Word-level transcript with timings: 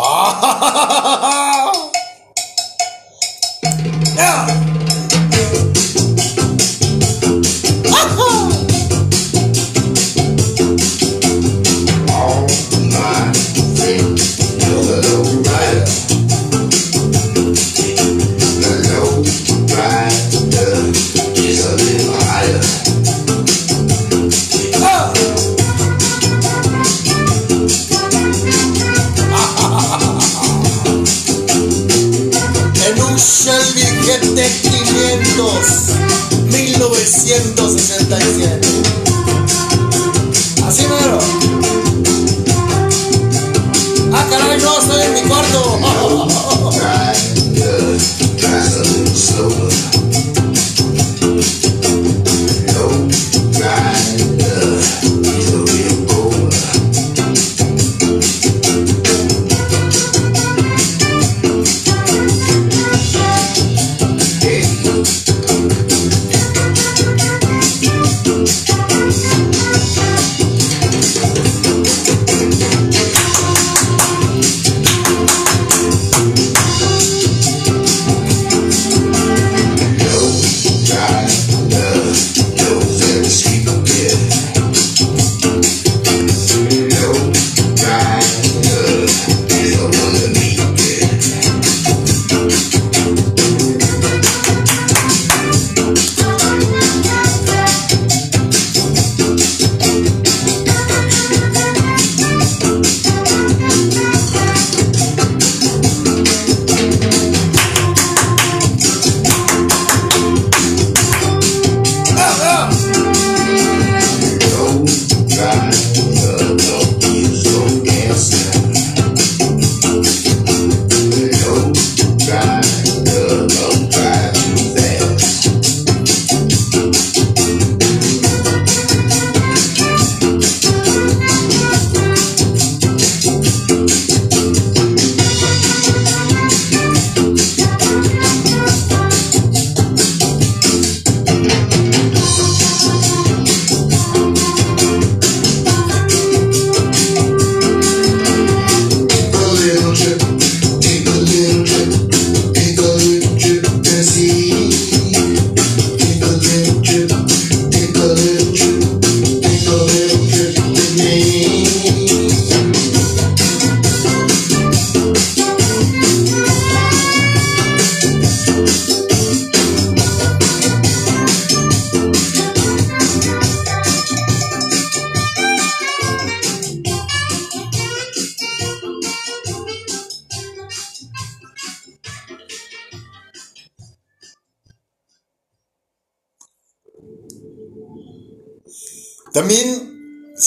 En 4.16 4.50
un 4.50 4.69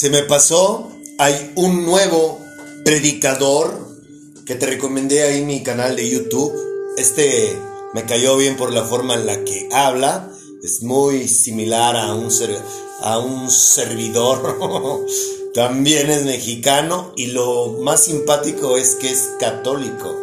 se 0.03 0.09
me 0.09 0.23
pasó, 0.23 0.91
hay 1.17 1.53
un 1.55 1.85
nuevo 1.85 2.37
predicador 2.83 3.73
que 4.45 4.55
te 4.55 4.65
recomendé 4.65 5.23
ahí 5.23 5.39
en 5.39 5.47
mi 5.47 5.63
canal 5.63 5.95
de 5.95 6.09
YouTube. 6.09 6.51
Este 6.97 7.57
me 7.93 8.03
cayó 8.03 8.35
bien 8.35 8.57
por 8.57 8.73
la 8.73 8.83
forma 8.83 9.13
en 9.13 9.25
la 9.25 9.45
que 9.45 9.69
habla. 9.71 10.29
Es 10.61 10.83
muy 10.83 11.29
similar 11.29 11.95
a 11.95 12.15
un, 12.15 12.27
a 12.99 13.19
un 13.19 13.49
servidor. 13.49 15.05
También 15.53 16.11
es 16.11 16.25
mexicano 16.25 17.13
y 17.15 17.27
lo 17.27 17.77
más 17.79 18.03
simpático 18.03 18.75
es 18.75 18.95
que 18.95 19.09
es 19.09 19.29
católico. 19.39 20.13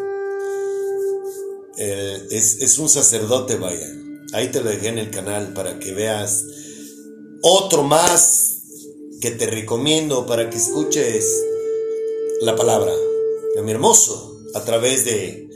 Es, 1.79 2.59
es 2.61 2.77
un 2.77 2.91
sacerdote, 2.91 3.57
vaya. 3.57 3.89
Ahí 4.35 4.49
te 4.49 4.61
lo 4.61 4.69
dejé 4.69 4.89
en 4.89 4.99
el 4.99 5.11
canal 5.11 5.55
para 5.55 5.79
que 5.79 5.95
veas 5.95 6.45
otro 7.41 7.83
más 7.83 8.50
que 9.21 9.31
te 9.31 9.47
recomiendo 9.47 10.25
para 10.25 10.49
que 10.49 10.57
escuches 10.57 11.45
la 12.41 12.57
palabra 12.57 12.93
de 13.55 13.61
mi 13.63 13.71
hermoso 13.71 14.41
a 14.55 14.65
través 14.65 15.05
de 15.05 15.47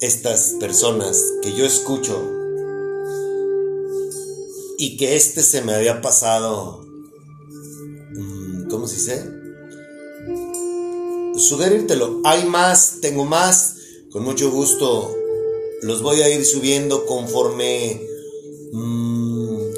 estas 0.00 0.54
personas 0.60 1.20
que 1.42 1.52
yo 1.52 1.64
escucho 1.64 2.16
y 4.78 4.96
que 4.96 5.16
este 5.16 5.42
se 5.42 5.62
me 5.62 5.74
había 5.74 6.00
pasado 6.00 6.86
mm, 8.14 8.68
¿cómo 8.68 8.86
se 8.86 8.94
dice? 8.96 9.30
sugerírtelo 11.36 12.20
hay 12.24 12.44
más, 12.44 12.98
tengo 13.00 13.24
más 13.24 13.78
con 14.12 14.22
mucho 14.22 14.52
gusto 14.52 15.12
los 15.82 16.02
voy 16.02 16.22
a 16.22 16.28
ir 16.28 16.44
subiendo 16.44 17.04
conforme 17.04 18.00
mm, 18.72 19.70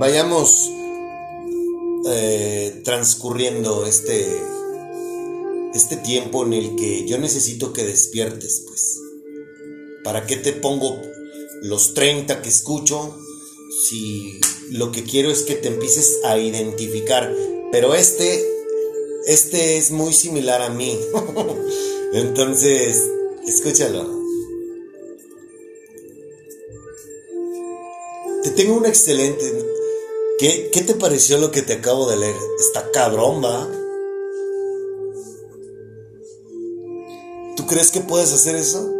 vayamos 0.00 0.73
eh, 2.06 2.80
transcurriendo 2.84 3.86
este 3.86 4.26
este 5.74 5.96
tiempo 5.96 6.44
en 6.44 6.52
el 6.52 6.76
que 6.76 7.04
yo 7.06 7.18
necesito 7.18 7.72
que 7.72 7.84
despiertes, 7.84 8.64
pues. 8.66 9.00
¿Para 10.04 10.26
qué 10.26 10.36
te 10.36 10.52
pongo 10.52 11.00
los 11.62 11.94
30 11.94 12.42
que 12.42 12.48
escucho 12.48 13.18
si 13.88 14.38
lo 14.70 14.92
que 14.92 15.02
quiero 15.02 15.30
es 15.30 15.42
que 15.42 15.54
te 15.54 15.68
empieces 15.68 16.20
a 16.24 16.38
identificar? 16.38 17.34
Pero 17.72 17.94
este 17.94 18.44
este 19.26 19.78
es 19.78 19.90
muy 19.90 20.12
similar 20.12 20.62
a 20.62 20.68
mí. 20.68 20.98
Entonces, 22.12 23.02
escúchalo. 23.46 24.22
Te 28.42 28.50
tengo 28.50 28.76
un 28.76 28.86
excelente. 28.86 29.73
¿Qué, 30.38 30.70
¿Qué 30.72 30.80
te 30.80 30.94
pareció 30.94 31.38
lo 31.38 31.50
que 31.50 31.62
te 31.62 31.74
acabo 31.74 32.08
de 32.08 32.16
leer? 32.16 32.36
Está 32.58 32.90
cabrón, 32.90 33.42
va. 33.42 33.68
¿Tú 37.56 37.66
crees 37.66 37.90
que 37.92 38.00
puedes 38.00 38.32
hacer 38.32 38.56
eso? 38.56 38.92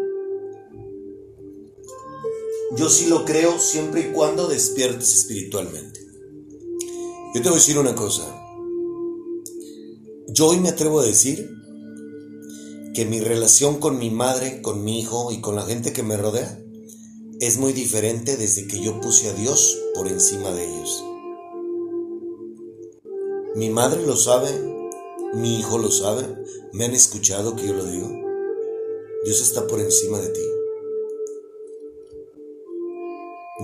Yo 2.76 2.88
sí 2.88 3.06
lo 3.06 3.24
creo 3.24 3.58
siempre 3.58 4.00
y 4.00 4.12
cuando 4.12 4.48
despiertes 4.48 5.14
espiritualmente. 5.14 6.00
Yo 7.34 7.42
te 7.42 7.48
voy 7.48 7.52
a 7.52 7.60
decir 7.60 7.78
una 7.78 7.94
cosa. 7.94 8.24
Yo 10.28 10.46
hoy 10.46 10.58
me 10.58 10.68
atrevo 10.68 11.00
a 11.00 11.04
decir 11.04 11.50
que 12.94 13.04
mi 13.04 13.20
relación 13.20 13.80
con 13.80 13.98
mi 13.98 14.10
madre, 14.10 14.62
con 14.62 14.84
mi 14.84 15.00
hijo 15.00 15.32
y 15.32 15.40
con 15.40 15.56
la 15.56 15.62
gente 15.62 15.92
que 15.92 16.02
me 16.02 16.16
rodea 16.16 16.60
es 17.40 17.58
muy 17.58 17.72
diferente 17.72 18.36
desde 18.36 18.66
que 18.66 18.80
yo 18.80 19.00
puse 19.00 19.28
a 19.28 19.34
Dios 19.34 19.76
por 19.94 20.08
encima 20.08 20.50
de 20.52 20.64
ellos. 20.64 21.04
Mi 23.54 23.70
madre 23.70 24.04
lo 24.04 24.16
sabe, 24.16 24.50
mi 25.34 25.60
hijo 25.60 25.78
lo 25.78 25.88
sabe, 25.88 26.26
me 26.72 26.86
han 26.86 26.92
escuchado 26.92 27.54
que 27.54 27.68
yo 27.68 27.74
lo 27.74 27.84
digo. 27.84 28.08
Dios 29.24 29.40
está 29.40 29.68
por 29.68 29.78
encima 29.78 30.18
de 30.18 30.28
ti. 30.28 30.40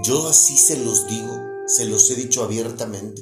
Yo 0.04 0.28
así 0.28 0.56
se 0.56 0.78
los 0.78 1.08
digo, 1.08 1.36
se 1.66 1.86
los 1.86 2.08
he 2.08 2.14
dicho 2.14 2.44
abiertamente. 2.44 3.20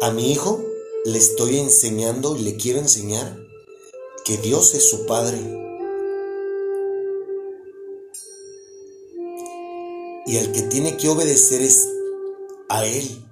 A 0.00 0.10
mi 0.10 0.32
hijo 0.32 0.60
le 1.04 1.18
estoy 1.18 1.58
enseñando 1.58 2.36
y 2.36 2.42
le 2.42 2.56
quiero 2.56 2.80
enseñar 2.80 3.38
que 4.24 4.36
Dios 4.38 4.74
es 4.74 4.88
su 4.88 5.06
Padre. 5.06 5.38
Y 10.26 10.38
al 10.38 10.50
que 10.50 10.62
tiene 10.62 10.96
que 10.96 11.08
obedecer 11.08 11.62
es 11.62 11.88
a 12.68 12.84
Él. 12.84 13.22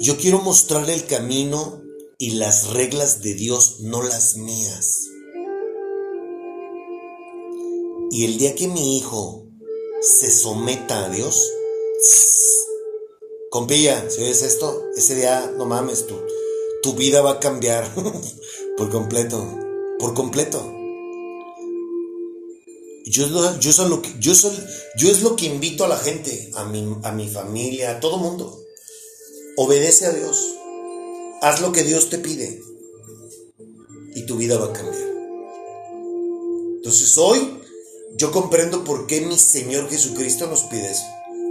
Yo 0.00 0.16
quiero 0.16 0.38
mostrarle 0.38 0.94
el 0.94 1.06
camino 1.06 1.82
y 2.18 2.30
las 2.32 2.68
reglas 2.68 3.20
de 3.20 3.34
Dios, 3.34 3.80
no 3.80 4.00
las 4.00 4.36
mías. 4.36 5.08
Y 8.12 8.24
el 8.24 8.38
día 8.38 8.54
que 8.54 8.68
mi 8.68 8.96
hijo 8.96 9.48
se 10.00 10.30
someta 10.30 11.04
a 11.04 11.08
Dios, 11.08 11.50
compilla, 13.50 14.08
si 14.08 14.20
ves 14.20 14.42
esto, 14.42 14.84
ese 14.96 15.16
día, 15.16 15.52
no 15.56 15.66
mames, 15.66 16.06
tu 16.82 16.92
vida 16.92 17.20
va 17.20 17.32
a 17.32 17.40
cambiar 17.40 17.92
por 18.76 18.90
completo, 18.90 19.44
por 19.98 20.14
completo. 20.14 20.64
Yo, 23.04 23.26
yo, 23.26 23.58
yo 23.58 25.10
es 25.10 25.22
lo 25.22 25.34
que 25.34 25.46
invito 25.46 25.84
a 25.84 25.88
la 25.88 25.96
gente, 25.96 26.52
a 26.54 26.64
mi, 26.66 26.96
a 27.02 27.10
mi 27.10 27.28
familia, 27.28 27.90
a 27.90 28.00
todo 28.00 28.18
mundo. 28.18 28.67
Obedece 29.60 30.06
a 30.06 30.12
Dios. 30.12 30.54
Haz 31.42 31.60
lo 31.60 31.72
que 31.72 31.82
Dios 31.82 32.10
te 32.10 32.18
pide. 32.18 32.62
Y 34.14 34.24
tu 34.24 34.36
vida 34.36 34.56
va 34.56 34.66
a 34.66 34.72
cambiar. 34.72 35.08
Entonces 36.76 37.18
hoy 37.18 37.58
yo 38.16 38.30
comprendo 38.30 38.84
por 38.84 39.08
qué 39.08 39.20
mi 39.20 39.36
Señor 39.36 39.90
Jesucristo 39.90 40.46
nos 40.46 40.62
pide 40.62 40.92
eso. 40.92 41.02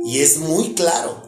Y 0.05 0.19
es 0.19 0.37
muy 0.37 0.73
claro. 0.73 1.21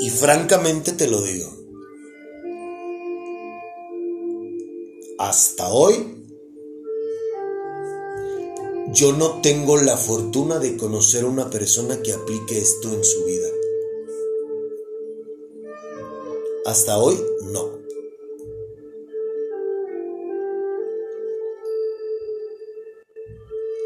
Y 0.00 0.10
francamente 0.10 0.92
te 0.92 1.08
lo 1.08 1.22
digo. 1.22 1.50
Hasta 5.18 5.72
hoy 5.72 6.26
yo 8.92 9.14
no 9.14 9.40
tengo 9.40 9.78
la 9.78 9.96
fortuna 9.96 10.58
de 10.58 10.76
conocer 10.76 11.24
a 11.24 11.28
una 11.28 11.48
persona 11.48 12.02
que 12.02 12.12
aplique 12.12 12.58
esto 12.58 12.92
en 12.92 13.02
su 13.02 13.24
vida. 13.24 13.48
Hasta 16.66 16.96
hoy 16.96 17.22
no. 17.42 17.78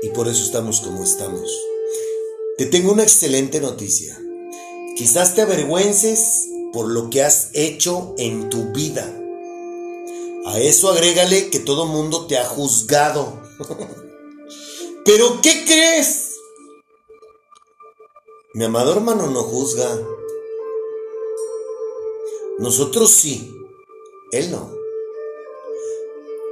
Y 0.02 0.10
por 0.10 0.28
eso 0.28 0.44
estamos 0.44 0.80
como 0.80 1.02
estamos. 1.02 1.50
Te 2.56 2.66
tengo 2.66 2.92
una 2.92 3.02
excelente 3.02 3.60
noticia. 3.60 4.16
Quizás 4.96 5.34
te 5.34 5.42
avergüences 5.42 6.46
por 6.72 6.88
lo 6.88 7.10
que 7.10 7.24
has 7.24 7.50
hecho 7.54 8.14
en 8.16 8.48
tu 8.48 8.72
vida. 8.72 9.12
A 10.46 10.60
eso 10.60 10.88
agrégale 10.90 11.50
que 11.50 11.58
todo 11.58 11.86
mundo 11.86 12.26
te 12.26 12.38
ha 12.38 12.44
juzgado. 12.44 13.42
Pero 15.04 15.40
¿qué 15.42 15.64
crees? 15.66 16.36
Mi 18.54 18.64
amado 18.64 18.92
hermano 18.92 19.26
no 19.26 19.42
juzga. 19.42 19.98
Nosotros 22.58 23.10
sí, 23.10 23.54
Él 24.32 24.50
no. 24.50 24.72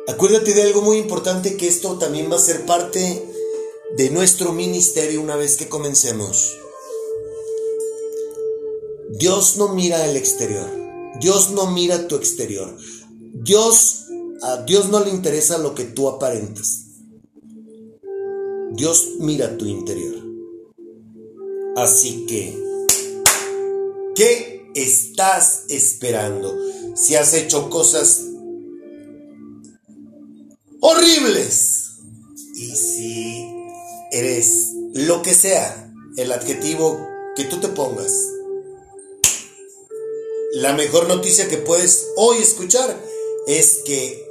Acuérdate 0.08 0.54
de 0.54 0.62
algo 0.62 0.82
muy 0.82 0.98
importante 0.98 1.56
que 1.56 1.66
esto 1.66 1.98
también 1.98 2.30
va 2.30 2.36
a 2.36 2.40
ser 2.40 2.64
parte 2.64 3.24
de 3.96 4.10
nuestro 4.10 4.52
ministerio 4.52 5.20
una 5.20 5.36
vez 5.36 5.56
que 5.56 5.68
comencemos. 5.68 6.56
Dios 9.10 9.56
no 9.56 9.68
mira 9.74 10.06
el 10.08 10.16
exterior. 10.16 10.68
Dios 11.20 11.50
no 11.50 11.70
mira 11.70 12.06
tu 12.06 12.14
exterior. 12.14 12.76
Dios 13.32 14.04
a 14.42 14.62
Dios 14.62 14.90
no 14.90 15.00
le 15.00 15.10
interesa 15.10 15.58
lo 15.58 15.74
que 15.74 15.84
tú 15.84 16.08
aparentas. 16.08 16.84
Dios 18.72 19.14
mira 19.18 19.56
tu 19.56 19.64
interior. 19.66 20.14
Así 21.76 22.26
que, 22.26 22.56
¿qué 24.14 24.55
estás 24.76 25.64
esperando? 25.68 26.54
Si 26.94 27.14
has 27.14 27.34
hecho 27.34 27.70
cosas 27.70 28.22
horribles 30.80 31.98
y 32.54 32.76
si 32.76 33.48
eres 34.12 34.72
lo 34.94 35.22
que 35.22 35.34
sea, 35.34 35.92
el 36.16 36.32
adjetivo 36.32 36.98
que 37.34 37.44
tú 37.44 37.58
te 37.58 37.68
pongas, 37.68 38.12
la 40.52 40.72
mejor 40.72 41.08
noticia 41.08 41.48
que 41.48 41.58
puedes 41.58 42.06
hoy 42.16 42.38
escuchar 42.38 42.98
es 43.46 43.82
que 43.84 44.26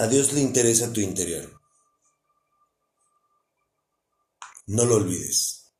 A 0.00 0.06
Dios 0.06 0.32
le 0.32 0.40
interesa 0.40 0.90
tu 0.94 1.02
interior. 1.02 1.59
No 4.70 4.84
lo 4.84 4.94
olvides. 4.94 5.72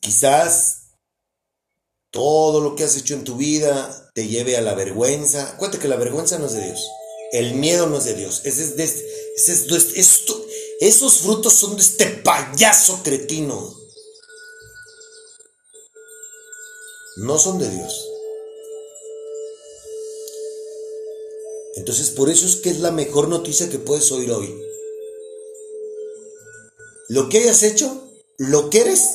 Quizás 0.00 0.92
todo 2.10 2.62
lo 2.62 2.74
que 2.74 2.84
has 2.84 2.96
hecho 2.96 3.12
en 3.12 3.24
tu 3.24 3.36
vida 3.36 4.10
te 4.14 4.26
lleve 4.26 4.56
a 4.56 4.62
la 4.62 4.72
vergüenza. 4.72 5.58
Cuéntate 5.58 5.82
que 5.82 5.88
la 5.88 5.96
vergüenza 5.96 6.38
no 6.38 6.46
es 6.46 6.54
de 6.54 6.64
Dios. 6.64 6.88
El 7.32 7.56
miedo 7.56 7.88
no 7.88 7.98
es 7.98 8.04
de 8.04 8.14
Dios. 8.14 8.40
esos 10.80 11.18
frutos 11.18 11.52
son 11.52 11.76
de 11.76 11.82
este 11.82 12.06
payaso 12.06 13.02
cretino. 13.02 13.78
No 17.16 17.38
son 17.38 17.58
de 17.58 17.68
Dios. 17.68 18.08
Entonces 21.76 22.08
por 22.08 22.30
eso 22.30 22.46
es 22.46 22.56
que 22.56 22.70
es 22.70 22.80
la 22.80 22.92
mejor 22.92 23.28
noticia 23.28 23.68
que 23.68 23.78
puedes 23.78 24.10
oír 24.10 24.32
hoy. 24.32 24.73
Lo 27.08 27.28
que 27.28 27.36
hayas 27.38 27.62
hecho, 27.62 28.02
lo 28.38 28.70
que 28.70 28.80
eres, 28.80 29.10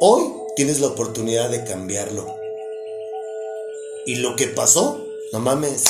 hoy 0.00 0.32
tienes 0.56 0.80
la 0.80 0.86
oportunidad 0.86 1.50
de 1.50 1.64
cambiarlo. 1.64 2.34
Y 4.06 4.14
lo 4.16 4.36
que 4.36 4.46
pasó, 4.46 5.04
no 5.34 5.40
mames, 5.40 5.84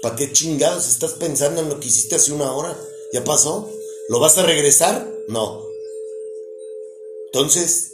¿para 0.00 0.16
qué 0.16 0.32
chingados 0.32 0.88
estás 0.88 1.12
pensando 1.12 1.60
en 1.60 1.68
lo 1.68 1.78
que 1.78 1.88
hiciste 1.88 2.14
hace 2.14 2.32
una 2.32 2.52
hora? 2.52 2.74
¿Ya 3.12 3.22
pasó? 3.22 3.70
¿Lo 4.08 4.18
vas 4.18 4.38
a 4.38 4.44
regresar? 4.44 5.06
No. 5.28 5.62
Entonces, 7.26 7.92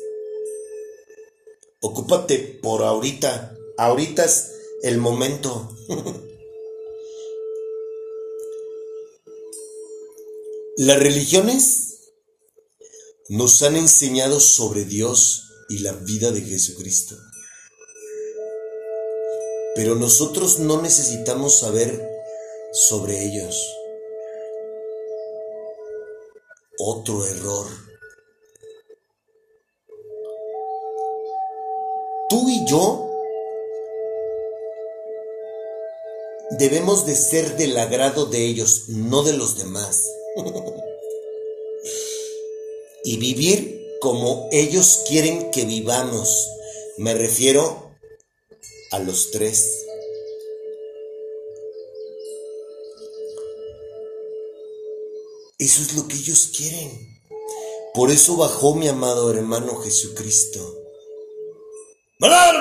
ocúpate 1.80 2.38
por 2.62 2.84
ahorita. 2.84 3.56
Ahorita 3.76 4.24
es 4.24 4.52
el 4.84 4.98
momento. 4.98 5.68
Las 10.76 11.00
religiones 11.00 11.91
nos 13.28 13.62
han 13.62 13.76
enseñado 13.76 14.40
sobre 14.40 14.84
Dios 14.84 15.52
y 15.68 15.78
la 15.78 15.92
vida 15.92 16.30
de 16.32 16.42
Jesucristo. 16.42 17.16
Pero 19.74 19.94
nosotros 19.94 20.58
no 20.58 20.82
necesitamos 20.82 21.58
saber 21.60 22.10
sobre 22.72 23.24
ellos. 23.24 23.56
Otro 26.78 27.24
error. 27.24 27.66
Tú 32.28 32.48
y 32.48 32.66
yo 32.66 33.08
debemos 36.58 37.06
de 37.06 37.14
ser 37.14 37.56
del 37.56 37.78
agrado 37.78 38.26
de 38.26 38.44
ellos, 38.44 38.88
no 38.88 39.22
de 39.22 39.32
los 39.34 39.56
demás. 39.56 40.06
y 43.04 43.16
vivir 43.16 43.98
como 44.00 44.48
ellos 44.52 45.00
quieren 45.08 45.50
que 45.50 45.64
vivamos. 45.64 46.48
Me 46.98 47.14
refiero 47.14 47.90
a 48.90 48.98
los 48.98 49.30
tres. 49.30 49.84
Eso 55.58 55.82
es 55.82 55.94
lo 55.94 56.08
que 56.08 56.16
ellos 56.16 56.50
quieren. 56.56 57.12
Por 57.94 58.10
eso 58.10 58.36
bajó 58.36 58.74
mi 58.74 58.88
amado 58.88 59.30
hermano 59.30 59.76
Jesucristo. 59.76 60.78
¡Verdad! 62.18 62.52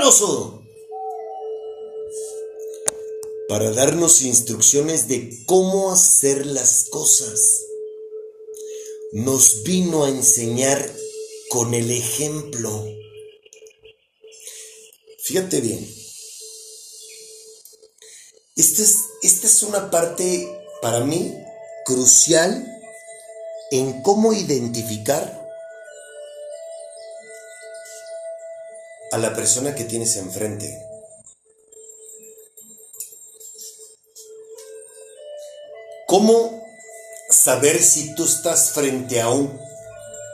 Para 3.48 3.72
darnos 3.72 4.22
instrucciones 4.22 5.08
de 5.08 5.44
cómo 5.46 5.92
hacer 5.92 6.46
las 6.46 6.86
cosas. 6.90 7.71
Nos 9.14 9.64
vino 9.64 10.06
a 10.06 10.10
enseñar 10.10 10.90
con 11.50 11.74
el 11.74 11.92
ejemplo. 11.92 12.86
Fíjate 15.20 15.60
bien. 15.60 15.86
Esta 18.56 18.84
es, 18.84 18.96
esta 19.22 19.48
es 19.48 19.64
una 19.64 19.92
parte 19.92 20.48
para 20.82 21.02
mí 21.02 21.34
crucial 21.86 22.66
en 23.72 24.02
cómo 24.02 24.32
identificar 24.32 25.46
a 29.12 29.18
la 29.18 29.36
persona 29.36 29.76
que 29.76 29.84
tienes 29.84 30.16
enfrente. 30.16 30.74
¿Cómo 36.08 36.61
saber 37.42 37.82
si 37.82 38.14
tú 38.14 38.26
estás 38.26 38.72
frente 38.72 39.20
a 39.20 39.30
un 39.30 39.60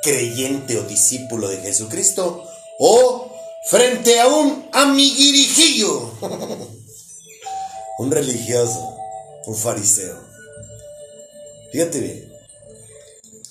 creyente 0.04 0.78
o 0.78 0.84
discípulo 0.84 1.48
de 1.48 1.58
Jesucristo 1.58 2.44
o 2.80 3.32
frente 3.70 4.20
a 4.20 4.28
un 4.28 4.70
amiguirijillo? 4.74 6.12
un 8.00 8.12
religioso, 8.12 8.98
un 9.46 9.56
fariseo. 9.56 10.18
Fíjate 11.72 12.00
bien. 12.00 12.34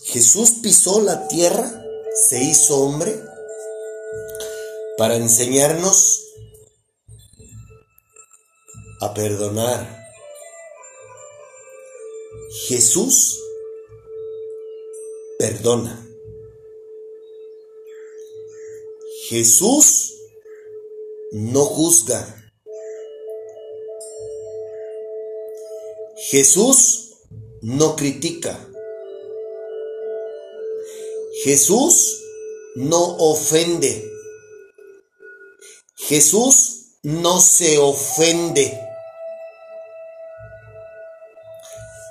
Jesús 0.05 0.53
pisó 0.63 1.01
la 1.01 1.27
tierra, 1.27 1.83
se 2.29 2.43
hizo 2.43 2.77
hombre 2.79 3.19
para 4.99 5.17
enseñarnos 5.17 6.23
a 9.01 9.13
perdonar. 9.15 10.07
Jesús 12.69 13.39
perdona. 15.47 15.95
Jesús 19.29 20.15
no 21.33 21.65
juzga. 21.65 22.21
Jesús 26.31 26.79
no 27.63 27.95
critica. 27.95 28.59
Jesús 31.45 32.25
no 32.75 33.17
ofende. 33.19 33.93
Jesús 36.09 36.97
no 37.05 37.41
se 37.41 37.79
ofende. 37.79 38.81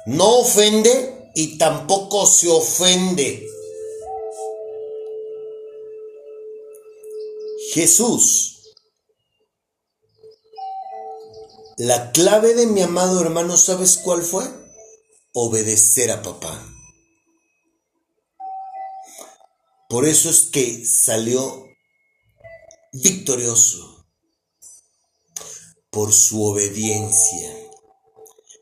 No 0.06 0.39
ofende 0.39 1.14
y 1.36 1.58
tampoco 1.58 2.25
se 2.25 2.50
ofende. 2.50 3.48
Jesús 7.74 8.56
La 11.77 12.13
clave 12.13 12.54
de 12.54 12.68
mi 12.68 12.82
amado 12.82 13.20
hermano, 13.20 13.58
¿sabes 13.58 13.98
cuál 13.98 14.22
fue? 14.22 14.46
Obedecer 15.34 16.10
a 16.10 16.22
papá. 16.22 16.65
Por 19.89 20.06
eso 20.06 20.30
es 20.30 20.44
que 20.44 20.86
salió 20.86 21.65
victorioso 22.94 24.08
por 25.89 26.13
su 26.13 26.46
obediencia, 26.46 27.54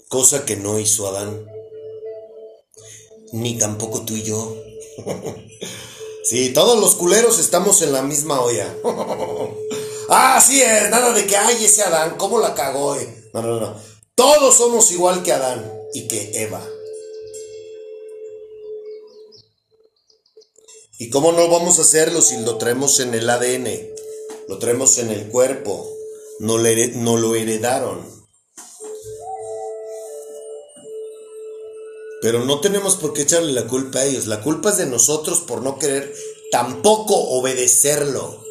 cosa 0.10 0.44
que 0.44 0.56
no 0.56 0.80
hizo 0.80 1.08
Adán, 1.08 1.53
ni 3.34 3.58
tampoco 3.58 4.04
tú 4.04 4.16
y 4.16 4.24
yo. 4.24 4.56
sí, 6.24 6.54
todos 6.54 6.80
los 6.80 6.96
culeros 6.96 7.40
estamos 7.40 7.82
en 7.82 7.92
la 7.92 8.02
misma 8.02 8.40
olla. 8.42 8.74
Ah, 10.16 10.40
sí 10.46 10.62
es, 10.62 10.90
nada 10.90 11.14
de 11.14 11.26
que, 11.26 11.36
ay, 11.36 11.64
ese 11.64 11.82
Adán, 11.82 12.16
¿cómo 12.18 12.38
la 12.38 12.54
cagó? 12.54 12.96
Eh? 12.96 13.32
No, 13.34 13.42
no, 13.42 13.60
no. 13.60 13.74
Todos 14.14 14.58
somos 14.58 14.92
igual 14.92 15.24
que 15.24 15.32
Adán 15.32 15.74
y 15.94 16.08
que 16.08 16.44
Eva. 16.44 16.62
¿Y 21.00 21.10
cómo 21.10 21.32
no 21.32 21.48
vamos 21.48 21.80
a 21.80 21.84
hacerlo 21.84 22.22
si 22.22 22.38
lo 22.42 22.58
traemos 22.58 23.00
en 23.00 23.16
el 23.16 23.28
ADN? 23.28 23.68
Lo 24.50 24.60
traemos 24.60 24.98
en 25.00 25.10
el 25.10 25.30
cuerpo. 25.30 25.90
No 26.40 26.58
lo 26.58 27.36
heredaron. 27.36 28.13
Pero 32.24 32.46
no 32.46 32.62
tenemos 32.62 32.96
por 32.96 33.12
qué 33.12 33.24
echarle 33.24 33.52
la 33.52 33.68
culpa 33.68 34.00
a 34.00 34.06
ellos. 34.06 34.28
La 34.28 34.42
culpa 34.42 34.70
es 34.70 34.78
de 34.78 34.86
nosotros 34.86 35.42
por 35.42 35.62
no 35.62 35.78
querer 35.78 36.16
tampoco 36.52 37.16
obedecerlo. 37.16 38.42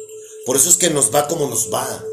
Por 0.45 0.57
eso 0.57 0.69
es 0.69 0.77
que 0.77 0.91
nos 0.91 1.13
va 1.13 1.27
como 1.27 1.49
nos 1.49 1.73
va. 1.73 2.05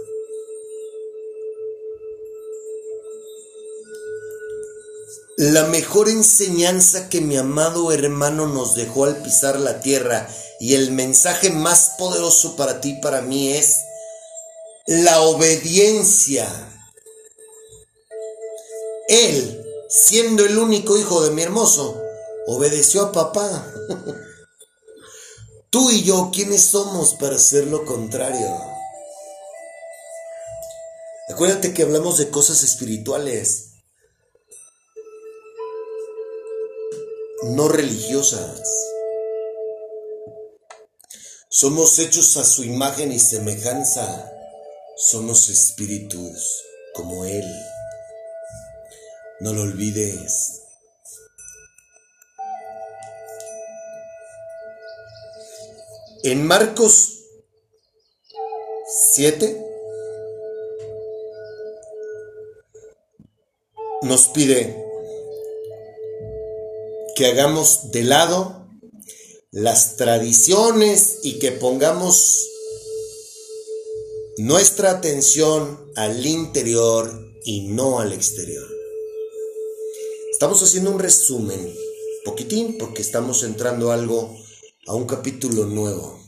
La 5.36 5.64
mejor 5.64 6.08
enseñanza 6.08 7.10
que 7.10 7.20
mi 7.20 7.36
amado 7.36 7.92
hermano 7.92 8.46
nos 8.46 8.74
dejó 8.74 9.04
al 9.04 9.22
pisar 9.22 9.60
la 9.60 9.80
tierra 9.80 10.28
y 10.60 10.76
el 10.76 10.92
mensaje 10.92 11.50
más 11.50 11.92
poderoso 11.98 12.56
para 12.56 12.80
ti 12.80 12.92
y 12.92 13.00
para 13.02 13.20
mí 13.20 13.52
es 13.52 13.76
la 14.86 15.20
obediencia. 15.20 16.48
Él, 19.08 19.59
siendo 19.90 20.46
el 20.46 20.56
único 20.56 20.96
hijo 20.96 21.22
de 21.22 21.30
mi 21.30 21.42
hermoso, 21.42 22.00
obedeció 22.46 23.02
a 23.02 23.12
papá. 23.12 23.66
Tú 25.70 25.90
y 25.90 26.04
yo, 26.04 26.30
¿quiénes 26.32 26.62
somos 26.62 27.14
para 27.14 27.36
hacer 27.36 27.66
lo 27.66 27.84
contrario? 27.84 28.56
Acuérdate 31.28 31.74
que 31.74 31.82
hablamos 31.82 32.18
de 32.18 32.30
cosas 32.30 32.62
espirituales, 32.62 33.66
no 37.42 37.68
religiosas. 37.68 38.60
Somos 41.48 41.98
hechos 41.98 42.36
a 42.36 42.44
su 42.44 42.64
imagen 42.64 43.10
y 43.12 43.18
semejanza. 43.18 44.30
Somos 44.96 45.48
espíritus 45.48 46.62
como 46.94 47.24
Él. 47.24 47.44
No 49.40 49.54
lo 49.54 49.62
olvides. 49.62 50.60
En 56.22 56.46
Marcos 56.46 57.20
7 59.14 59.66
nos 64.02 64.28
pide 64.28 64.76
que 67.16 67.26
hagamos 67.26 67.90
de 67.90 68.02
lado 68.02 68.68
las 69.50 69.96
tradiciones 69.96 71.20
y 71.22 71.38
que 71.38 71.52
pongamos 71.52 72.46
nuestra 74.36 74.90
atención 74.90 75.92
al 75.96 76.24
interior 76.24 77.10
y 77.44 77.68
no 77.68 78.00
al 78.00 78.12
exterior. 78.12 78.69
Estamos 80.40 80.62
haciendo 80.62 80.90
un 80.92 80.98
resumen, 80.98 81.76
poquitín, 82.24 82.78
porque 82.78 83.02
estamos 83.02 83.42
entrando 83.42 83.92
algo 83.92 84.34
a 84.86 84.94
un 84.94 85.06
capítulo 85.06 85.66
nuevo. 85.66 86.18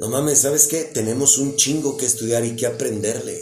No 0.00 0.08
mames, 0.08 0.40
¿sabes 0.40 0.66
qué? 0.66 0.84
Tenemos 0.84 1.36
un 1.36 1.56
chingo 1.56 1.98
que 1.98 2.06
estudiar 2.06 2.42
y 2.46 2.56
que 2.56 2.64
aprenderle. 2.64 3.38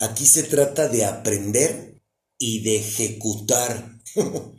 Aquí 0.00 0.26
se 0.26 0.42
trata 0.42 0.88
de 0.88 1.04
aprender 1.04 2.02
y 2.38 2.64
de 2.64 2.78
ejecutar. 2.78 4.02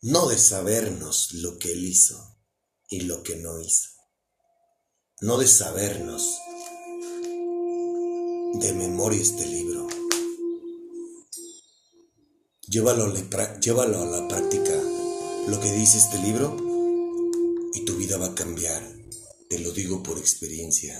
no 0.00 0.28
de 0.28 0.38
sabernos 0.38 1.32
lo 1.34 1.58
que 1.58 1.72
él 1.72 1.84
hizo 1.84 2.38
y 2.88 3.00
lo 3.00 3.22
que 3.22 3.36
no 3.36 3.60
hizo. 3.60 3.93
No 5.24 5.38
de 5.38 5.48
sabernos 5.48 6.38
de 8.60 8.74
memoria 8.74 9.22
este 9.22 9.46
libro. 9.46 9.88
Llévalo, 12.68 13.04
a 13.04 14.04
la 14.04 14.28
práctica 14.28 14.74
lo 15.48 15.58
que 15.60 15.72
dice 15.72 15.96
este 15.96 16.18
libro 16.18 16.54
y 17.72 17.86
tu 17.86 17.96
vida 17.96 18.18
va 18.18 18.26
a 18.26 18.34
cambiar. 18.34 18.82
Te 19.48 19.60
lo 19.60 19.70
digo 19.70 20.02
por 20.02 20.18
experiencia. 20.18 20.94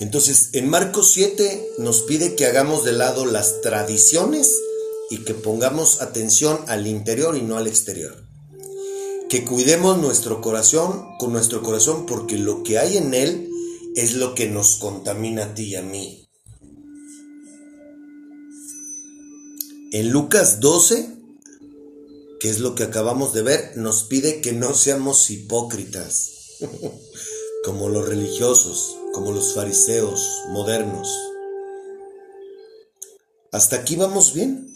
Entonces, 0.00 0.50
en 0.52 0.68
Marcos 0.68 1.12
7 1.14 1.76
nos 1.78 2.02
pide 2.02 2.36
que 2.36 2.44
hagamos 2.44 2.84
de 2.84 2.92
lado 2.92 3.24
las 3.24 3.62
tradiciones 3.62 4.54
y 5.12 5.24
que 5.24 5.34
pongamos 5.34 6.00
atención 6.00 6.58
al 6.68 6.86
interior 6.86 7.36
y 7.36 7.42
no 7.42 7.58
al 7.58 7.66
exterior. 7.66 8.26
Que 9.28 9.44
cuidemos 9.44 9.98
nuestro 9.98 10.40
corazón 10.40 11.04
con 11.18 11.34
nuestro 11.34 11.62
corazón 11.62 12.06
porque 12.06 12.38
lo 12.38 12.62
que 12.62 12.78
hay 12.78 12.96
en 12.96 13.12
él 13.12 13.50
es 13.94 14.14
lo 14.14 14.34
que 14.34 14.48
nos 14.48 14.76
contamina 14.76 15.44
a 15.44 15.54
ti 15.54 15.64
y 15.64 15.76
a 15.76 15.82
mí. 15.82 16.30
En 19.92 20.08
Lucas 20.08 20.60
12, 20.60 21.14
que 22.40 22.48
es 22.48 22.60
lo 22.60 22.74
que 22.74 22.84
acabamos 22.84 23.34
de 23.34 23.42
ver, 23.42 23.76
nos 23.76 24.04
pide 24.04 24.40
que 24.40 24.54
no 24.54 24.72
seamos 24.72 25.28
hipócritas, 25.28 26.30
como 27.66 27.90
los 27.90 28.08
religiosos, 28.08 28.96
como 29.12 29.30
los 29.32 29.54
fariseos 29.54 30.26
modernos. 30.48 31.14
¿Hasta 33.50 33.76
aquí 33.76 33.96
vamos 33.96 34.32
bien? 34.32 34.71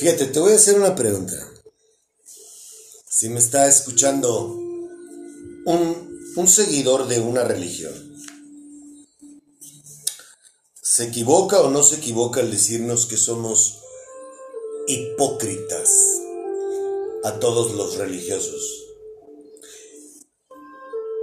Fíjate, 0.00 0.26
te 0.26 0.40
voy 0.40 0.52
a 0.52 0.56
hacer 0.56 0.76
una 0.76 0.96
pregunta. 0.96 1.36
Si 3.08 3.28
me 3.28 3.38
está 3.38 3.68
escuchando 3.68 4.46
un, 5.66 6.32
un 6.36 6.48
seguidor 6.48 7.06
de 7.06 7.20
una 7.20 7.44
religión, 7.44 8.10
¿Se 10.92 11.04
equivoca 11.04 11.60
o 11.60 11.70
no 11.70 11.84
se 11.84 11.96
equivoca 11.96 12.40
al 12.40 12.50
decirnos 12.50 13.06
que 13.06 13.16
somos 13.16 13.78
hipócritas 14.88 15.88
a 17.22 17.38
todos 17.38 17.72
los 17.74 17.96
religiosos? 17.96 18.60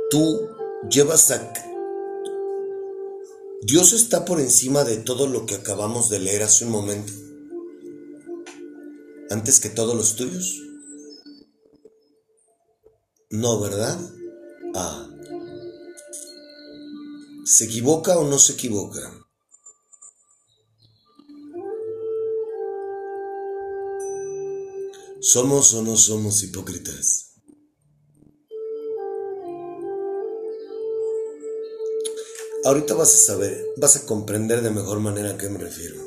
Tú 0.10 0.48
llevas 0.90 1.32
a... 1.32 1.54
Dios 3.62 3.92
está 3.92 4.24
por 4.24 4.40
encima 4.40 4.86
de 4.86 4.98
todo 4.98 5.28
lo 5.28 5.46
que 5.46 5.56
acabamos 5.56 6.10
de 6.10 6.20
leer 6.20 6.44
hace 6.44 6.64
un 6.64 6.72
momento. 6.72 7.27
Antes 9.30 9.60
que 9.60 9.70
todos 9.70 9.96
los 9.96 10.16
tuyos. 10.16 10.62
No, 13.30 13.60
¿verdad? 13.60 14.00
Ah. 14.74 15.10
¿Se 17.46 17.66
equivoca 17.66 18.18
o 18.18 18.28
no 18.28 18.40
se 18.40 18.54
equivoca? 18.54 19.28
¿Somos 25.20 25.74
o 25.74 25.82
no 25.82 25.98
somos 25.98 26.42
hipócritas? 26.44 27.34
Ahorita 32.64 32.94
vas 32.94 33.14
a 33.14 33.18
saber, 33.18 33.66
vas 33.78 33.98
a 33.98 34.06
comprender 34.06 34.62
de 34.62 34.72
mejor 34.72 35.00
manera 35.00 35.32
a 35.32 35.38
qué 35.38 35.50
me 35.50 35.58
refiero. 35.58 36.07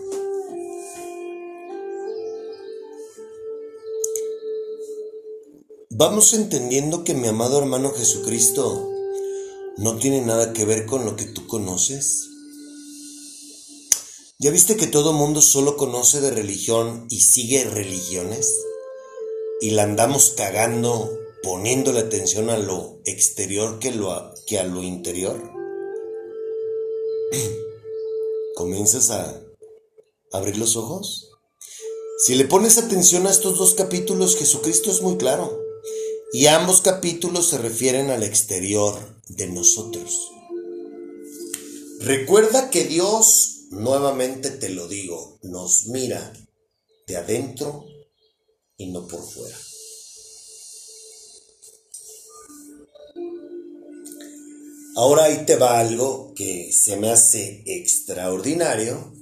Vamos 6.00 6.33
entendiendo 6.33 7.04
que 7.04 7.14
mi 7.14 7.28
amado 7.28 7.59
hermano 7.59 7.92
Jesucristo 7.92 8.90
no 9.76 9.99
tiene 9.99 10.21
nada 10.23 10.52
que 10.52 10.64
ver 10.64 10.87
con 10.87 11.04
lo 11.04 11.14
que 11.14 11.26
tú 11.26 11.47
conoces. 11.47 12.26
¿Ya 14.40 14.50
viste 14.50 14.76
que 14.76 14.88
todo 14.88 15.12
mundo 15.12 15.40
solo 15.40 15.76
conoce 15.76 16.21
de 16.21 16.33
religión 16.33 17.07
y 17.09 17.21
sigue 17.21 17.62
religiones? 17.64 18.50
y 19.61 19.71
la 19.71 19.83
andamos 19.83 20.30
cagando 20.37 21.12
poniendo 21.42 21.92
la 21.92 22.00
atención 22.00 22.50
a 22.50 22.59
lo 22.59 23.00
exterior 23.04 23.79
que, 23.79 23.92
lo, 23.92 24.35
que 24.46 24.59
a 24.59 24.64
lo 24.64 24.83
interior, 24.83 25.53
comienzas 28.57 29.11
a 29.11 29.42
abrir 30.33 30.57
los 30.59 30.77
ojos. 30.77 31.31
Si 32.24 32.35
le 32.35 32.44
pones 32.44 32.79
atención 32.79 33.27
a 33.27 33.31
estos 33.31 33.59
dos 33.59 33.74
capítulos, 33.74 34.37
Jesucristo 34.37 34.90
es 34.90 35.01
muy 35.03 35.16
claro. 35.16 35.69
Y 36.33 36.47
ambos 36.47 36.81
capítulos 36.81 37.49
se 37.49 37.59
refieren 37.59 38.11
al 38.11 38.23
exterior 38.23 38.97
de 39.29 39.49
nosotros. 39.49 40.31
Recuerda 41.99 42.71
que 42.71 42.85
Dios, 42.85 43.66
nuevamente 43.71 44.51
te 44.51 44.69
lo 44.69 44.87
digo, 44.87 45.38
nos 45.43 45.87
mira 45.87 46.33
de 47.09 47.16
adentro 47.16 47.85
y 48.77 48.87
no 48.87 49.09
por 49.09 49.29
fuera. 49.29 49.57
Ahora 54.95 55.25
ahí 55.25 55.45
te 55.47 55.57
va 55.57 55.81
algo 55.81 56.33
que 56.35 56.73
se 56.73 56.97
me 56.97 57.11
hace 57.11 57.64
extraordinario 57.66 59.12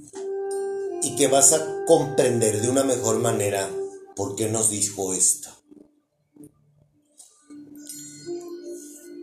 y 1.03 1.17
que 1.17 1.27
vas 1.29 1.55
a 1.55 1.85
comprender 1.87 2.61
de 2.61 2.69
una 2.69 2.85
mejor 2.85 3.19
manera 3.19 3.71
por 4.15 4.37
qué 4.37 4.49
nos 4.49 4.69
dijo 4.69 5.15
esto. 5.15 5.58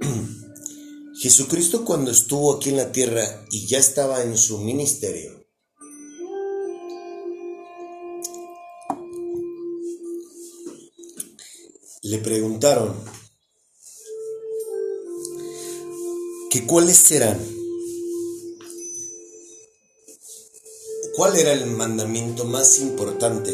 Jesucristo 1.19 1.85
cuando 1.85 2.11
estuvo 2.11 2.53
aquí 2.53 2.69
en 2.69 2.77
la 2.77 2.91
tierra 2.91 3.45
y 3.51 3.67
ya 3.67 3.79
estaba 3.79 4.23
en 4.23 4.37
su 4.37 4.59
ministerio, 4.59 5.45
le 12.03 12.17
preguntaron 12.19 12.95
que 16.51 16.65
cuáles 16.65 16.97
serán, 16.97 17.39
cuál 21.15 21.35
era 21.35 21.53
el 21.53 21.65
mandamiento 21.67 22.45
más 22.45 22.79
importante 22.79 23.51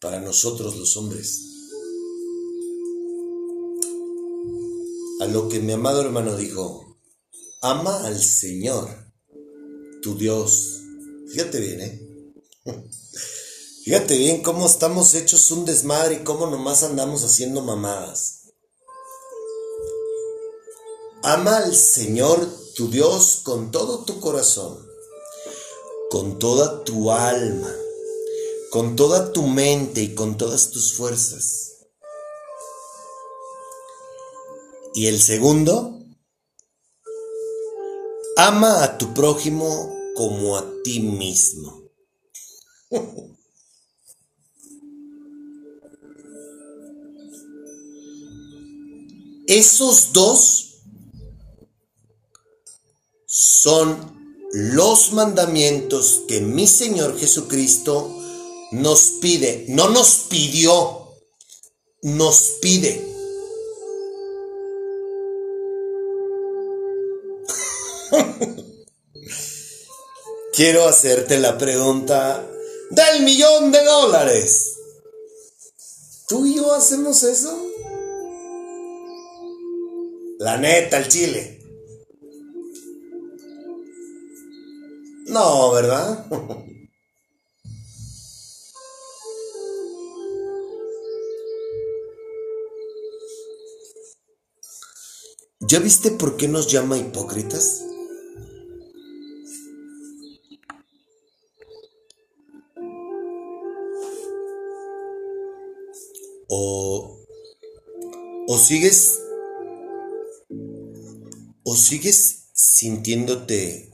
para 0.00 0.20
nosotros 0.20 0.76
los 0.76 0.96
hombres. 0.96 1.51
A 5.22 5.26
lo 5.26 5.48
que 5.48 5.60
mi 5.60 5.72
amado 5.72 6.00
hermano 6.00 6.34
dijo, 6.34 6.98
ama 7.60 8.06
al 8.06 8.20
Señor, 8.20 8.88
tu 10.02 10.18
Dios. 10.18 10.80
Fíjate 11.28 11.60
bien, 11.60 11.80
¿eh? 11.80 12.24
Fíjate 13.84 14.18
bien 14.18 14.42
cómo 14.42 14.66
estamos 14.66 15.14
hechos 15.14 15.48
un 15.52 15.64
desmadre 15.64 16.16
y 16.16 16.24
cómo 16.24 16.48
nomás 16.48 16.82
andamos 16.82 17.22
haciendo 17.22 17.62
mamadas. 17.62 18.48
Ama 21.22 21.58
al 21.58 21.76
Señor 21.76 22.44
tu 22.74 22.90
Dios 22.90 23.42
con 23.44 23.70
todo 23.70 24.04
tu 24.04 24.18
corazón, 24.18 24.84
con 26.10 26.40
toda 26.40 26.82
tu 26.82 27.12
alma, 27.12 27.72
con 28.72 28.96
toda 28.96 29.32
tu 29.32 29.44
mente 29.44 30.02
y 30.02 30.16
con 30.16 30.36
todas 30.36 30.70
tus 30.70 30.94
fuerzas. 30.94 31.71
Y 34.94 35.06
el 35.06 35.20
segundo, 35.20 35.98
ama 38.36 38.84
a 38.84 38.98
tu 38.98 39.14
prójimo 39.14 39.94
como 40.14 40.56
a 40.56 40.64
ti 40.84 41.00
mismo. 41.00 41.82
Esos 49.46 50.12
dos 50.12 50.82
son 53.26 54.12
los 54.52 55.12
mandamientos 55.12 56.22
que 56.28 56.40
mi 56.40 56.66
Señor 56.66 57.18
Jesucristo 57.18 58.14
nos 58.72 59.12
pide. 59.20 59.66
No 59.68 59.88
nos 59.90 60.26
pidió, 60.28 61.16
nos 62.02 62.58
pide. 62.60 63.11
Quiero 70.54 70.86
hacerte 70.86 71.38
la 71.38 71.56
pregunta 71.56 72.46
del 72.90 73.24
millón 73.24 73.72
de 73.72 73.82
dólares. 73.84 74.76
¿Tú 76.28 76.44
y 76.46 76.56
yo 76.56 76.74
hacemos 76.74 77.22
eso? 77.22 77.58
La 80.38 80.58
neta, 80.58 80.98
el 80.98 81.08
chile. 81.08 81.58
No, 85.26 85.72
¿verdad? 85.72 86.26
¿Ya 95.60 95.78
viste 95.78 96.10
por 96.10 96.36
qué 96.36 96.48
nos 96.48 96.70
llama 96.70 96.98
hipócritas? 96.98 97.84
O, 106.54 107.24
o 108.46 108.58
sigues 108.58 109.18
o 111.64 111.74
sigues 111.74 112.50
sintiéndote 112.52 113.90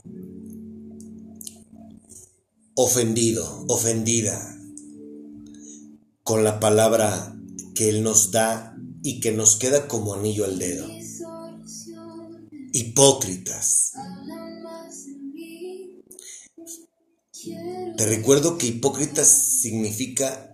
ofendido, 2.75 3.65
ofendida 3.69 4.57
con 6.23 6.43
la 6.43 6.59
palabra 6.59 7.33
que 7.75 7.87
Él 7.87 8.03
nos 8.03 8.31
da 8.31 8.75
y 9.03 9.21
que 9.21 9.31
nos 9.31 9.55
queda 9.55 9.87
como 9.87 10.13
anillo 10.13 10.43
al 10.43 10.59
dedo. 10.59 10.85
Hipócritas. 12.73 13.93
Te 17.95 18.05
recuerdo 18.05 18.57
que 18.57 18.67
hipócritas 18.67 19.29
significa 19.29 20.48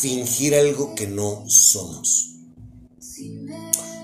fingir 0.00 0.54
algo 0.54 0.94
que 0.94 1.06
no 1.06 1.44
somos. 1.48 2.34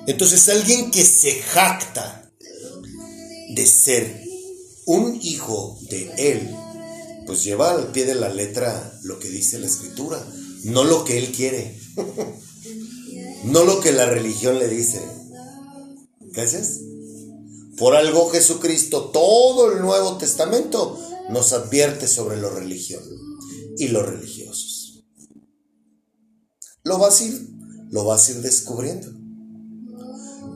Entonces 0.06 0.48
alguien 0.48 0.90
que 0.90 1.04
se 1.04 1.40
jacta 1.40 2.30
de 3.54 3.66
ser 3.66 4.24
un 4.86 5.18
hijo 5.22 5.78
de 5.88 6.12
Él, 6.18 6.54
pues 7.26 7.42
lleva 7.44 7.70
al 7.70 7.92
pie 7.92 8.04
de 8.04 8.14
la 8.14 8.28
letra 8.28 8.98
lo 9.02 9.18
que 9.18 9.28
dice 9.28 9.58
la 9.58 9.66
escritura, 9.66 10.24
no 10.64 10.84
lo 10.84 11.04
que 11.04 11.18
Él 11.18 11.32
quiere, 11.32 11.78
no 13.44 13.64
lo 13.64 13.80
que 13.80 13.92
la 13.92 14.06
religión 14.06 14.58
le 14.58 14.68
dice. 14.68 15.00
Gracias. 16.20 16.80
Por 17.78 17.96
algo 17.96 18.30
Jesucristo, 18.30 19.06
todo 19.06 19.72
el 19.72 19.80
Nuevo 19.80 20.16
Testamento 20.18 20.98
nos 21.30 21.52
advierte 21.52 22.06
sobre 22.06 22.36
lo 22.36 22.50
religión 22.50 23.02
y 23.78 23.88
los 23.88 24.06
religiosos. 24.06 24.43
Lo 26.84 26.98
vas 26.98 27.20
a 27.20 27.24
ir, 27.24 27.48
lo 27.90 28.04
vas 28.04 28.28
a 28.28 28.32
ir 28.32 28.42
descubriendo. 28.42 29.08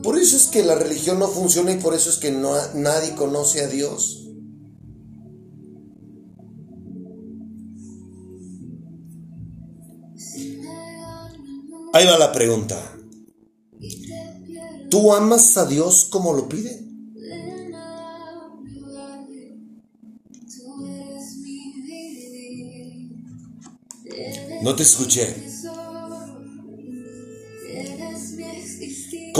Por 0.03 0.17
eso 0.17 0.37
es 0.37 0.45
que 0.45 0.63
la 0.63 0.75
religión 0.75 1.17
no 1.17 1.27
funciona 1.27 1.71
y 1.71 1.79
por 1.79 1.95
eso 1.95 2.11
es 2.11 2.17
que 2.17 2.31
no, 2.31 2.53
nadie 2.75 3.15
conoce 3.15 3.61
a 3.61 3.67
Dios. 3.67 4.27
Ahí 11.93 12.05
va 12.05 12.19
la 12.19 12.31
pregunta. 12.31 12.95
¿Tú 14.91 15.11
amas 15.11 15.57
a 15.57 15.65
Dios 15.65 16.05
como 16.05 16.33
lo 16.33 16.47
pide? 16.47 16.85
No 24.61 24.75
te 24.75 24.83
escuché. 24.83 25.48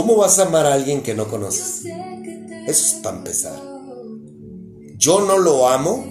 ¿Cómo 0.00 0.16
vas 0.16 0.38
a 0.38 0.46
amar 0.46 0.64
a 0.64 0.72
alguien 0.72 1.02
que 1.02 1.14
no 1.14 1.28
conoces? 1.28 1.84
Eso 1.84 2.86
es 2.86 3.00
para 3.02 3.18
empezar. 3.18 3.60
Yo 4.96 5.20
no 5.26 5.36
lo 5.36 5.68
amo, 5.68 6.02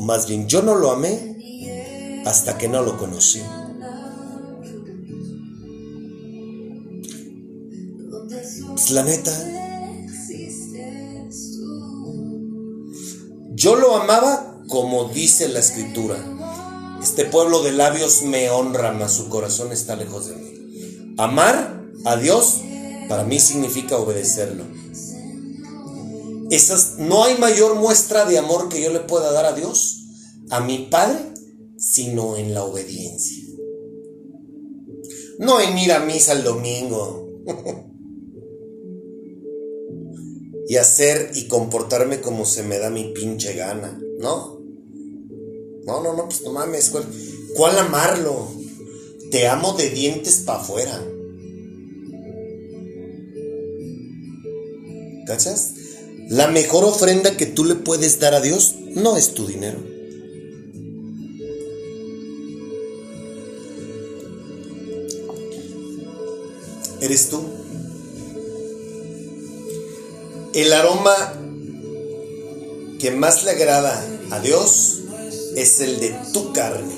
más 0.00 0.26
bien 0.28 0.46
yo 0.48 0.60
no 0.60 0.74
lo 0.74 0.90
amé 0.90 2.22
hasta 2.26 2.58
que 2.58 2.68
no 2.68 2.82
lo 2.82 2.98
conocí. 2.98 3.40
Pues 8.68 8.90
la 8.90 9.02
neta. 9.02 9.32
Yo 13.54 13.76
lo 13.76 13.96
amaba 13.96 14.60
como 14.68 15.08
dice 15.08 15.48
la 15.48 15.60
escritura. 15.60 16.18
Este 17.02 17.24
pueblo 17.24 17.62
de 17.62 17.72
labios 17.72 18.20
me 18.24 18.50
honra, 18.50 18.92
mas 18.92 19.14
su 19.14 19.30
corazón 19.30 19.72
está 19.72 19.96
lejos 19.96 20.26
de 20.26 20.36
mí. 20.36 21.14
Amar 21.16 21.82
a 22.04 22.16
Dios 22.16 22.60
para 23.08 23.24
mí 23.24 23.40
significa 23.40 23.96
obedecerlo. 23.96 24.64
Esas, 26.50 26.98
no 26.98 27.24
hay 27.24 27.38
mayor 27.38 27.74
muestra 27.76 28.24
de 28.26 28.38
amor 28.38 28.68
que 28.68 28.82
yo 28.82 28.92
le 28.92 29.00
pueda 29.00 29.32
dar 29.32 29.46
a 29.46 29.52
Dios, 29.52 30.04
a 30.50 30.60
mi 30.60 30.86
Padre, 30.90 31.18
sino 31.76 32.36
en 32.36 32.54
la 32.54 32.64
obediencia. 32.64 33.44
No 35.38 35.60
en 35.60 35.76
ir 35.78 35.92
a 35.92 36.00
misa 36.00 36.32
el 36.32 36.44
domingo. 36.44 37.28
y 40.66 40.76
hacer 40.76 41.32
y 41.34 41.46
comportarme 41.46 42.20
como 42.20 42.46
se 42.46 42.62
me 42.62 42.78
da 42.78 42.90
mi 42.90 43.12
pinche 43.12 43.54
gana, 43.54 44.00
¿no? 44.18 44.60
No, 45.84 46.02
no, 46.02 46.14
no, 46.14 46.24
pues 46.26 46.42
no 46.42 46.52
mames, 46.52 46.88
¿cuál, 46.90 47.04
cuál 47.54 47.78
amarlo? 47.78 48.48
Te 49.30 49.46
amo 49.48 49.74
de 49.74 49.90
dientes 49.90 50.42
para 50.46 50.60
afuera. 50.60 51.13
La 56.28 56.48
mejor 56.48 56.84
ofrenda 56.84 57.36
que 57.36 57.46
tú 57.46 57.64
le 57.64 57.74
puedes 57.74 58.20
dar 58.20 58.34
a 58.34 58.40
Dios 58.40 58.76
no 58.94 59.16
es 59.16 59.34
tu 59.34 59.46
dinero. 59.46 59.78
Eres 67.00 67.28
tú. 67.28 67.42
El 70.54 70.72
aroma 70.72 71.34
que 72.98 73.10
más 73.10 73.44
le 73.44 73.50
agrada 73.50 74.02
a 74.30 74.40
Dios 74.40 75.00
es 75.56 75.80
el 75.80 76.00
de 76.00 76.16
tu 76.32 76.52
carne. 76.52 76.94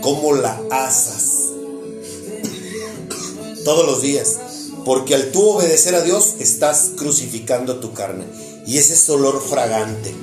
Cómo 0.00 0.32
la 0.34 0.60
asas. 0.70 1.50
Todos 3.64 3.86
los 3.86 4.02
días. 4.02 4.53
Porque 4.84 5.14
al 5.14 5.32
tú 5.32 5.42
obedecer 5.48 5.94
a 5.94 6.02
Dios 6.02 6.34
estás 6.40 6.92
crucificando 6.96 7.80
tu 7.80 7.94
carne. 7.94 8.24
Y 8.66 8.78
ese 8.78 8.94
es 8.94 9.08
olor 9.08 9.42
fragante 9.42 10.14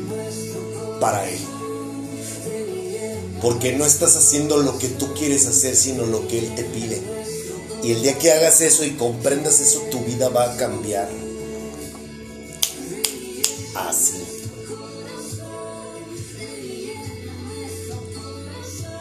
para 1.00 1.28
Él. 1.28 1.39
Porque 3.41 3.74
no 3.74 3.86
estás 3.86 4.15
haciendo 4.15 4.58
lo 4.58 4.78
que 4.78 4.88
tú 4.88 5.13
quieres 5.15 5.47
hacer, 5.47 5.76
sino 5.76 6.06
lo 6.06 6.28
que 6.28 6.39
Él 6.39 6.56
te 6.56 6.63
pide. 6.63 7.02
Y 7.84 7.93
el 7.93 8.04
día 8.04 8.19
que 8.19 8.32
hagas 8.32 8.62
eso 8.62 8.86
y 8.86 8.91
comprendas 8.91 9.60
eso, 9.60 9.80
tu 9.89 10.00
vida 10.06 10.30
va 10.30 10.54
a 10.54 10.58
cambiar. 10.58 11.10
Así. 13.74 14.21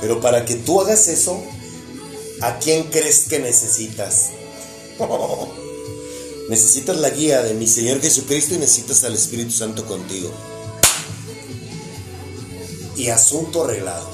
Pero 0.00 0.20
para 0.22 0.46
que 0.46 0.54
tú 0.54 0.80
hagas 0.80 1.08
eso, 1.08 1.38
¿a 2.40 2.58
quién 2.58 2.84
crees 2.84 3.28
que 3.28 3.38
necesitas? 3.38 4.30
necesitas 6.48 6.96
la 6.96 7.10
guía 7.10 7.42
de 7.42 7.54
mi 7.54 7.66
Señor 7.66 8.00
Jesucristo 8.00 8.54
y 8.54 8.58
necesitas 8.58 9.04
al 9.04 9.14
Espíritu 9.14 9.52
Santo 9.52 9.86
contigo. 9.86 10.30
Y 12.96 13.08
asunto 13.08 13.64
arreglado. 13.64 14.08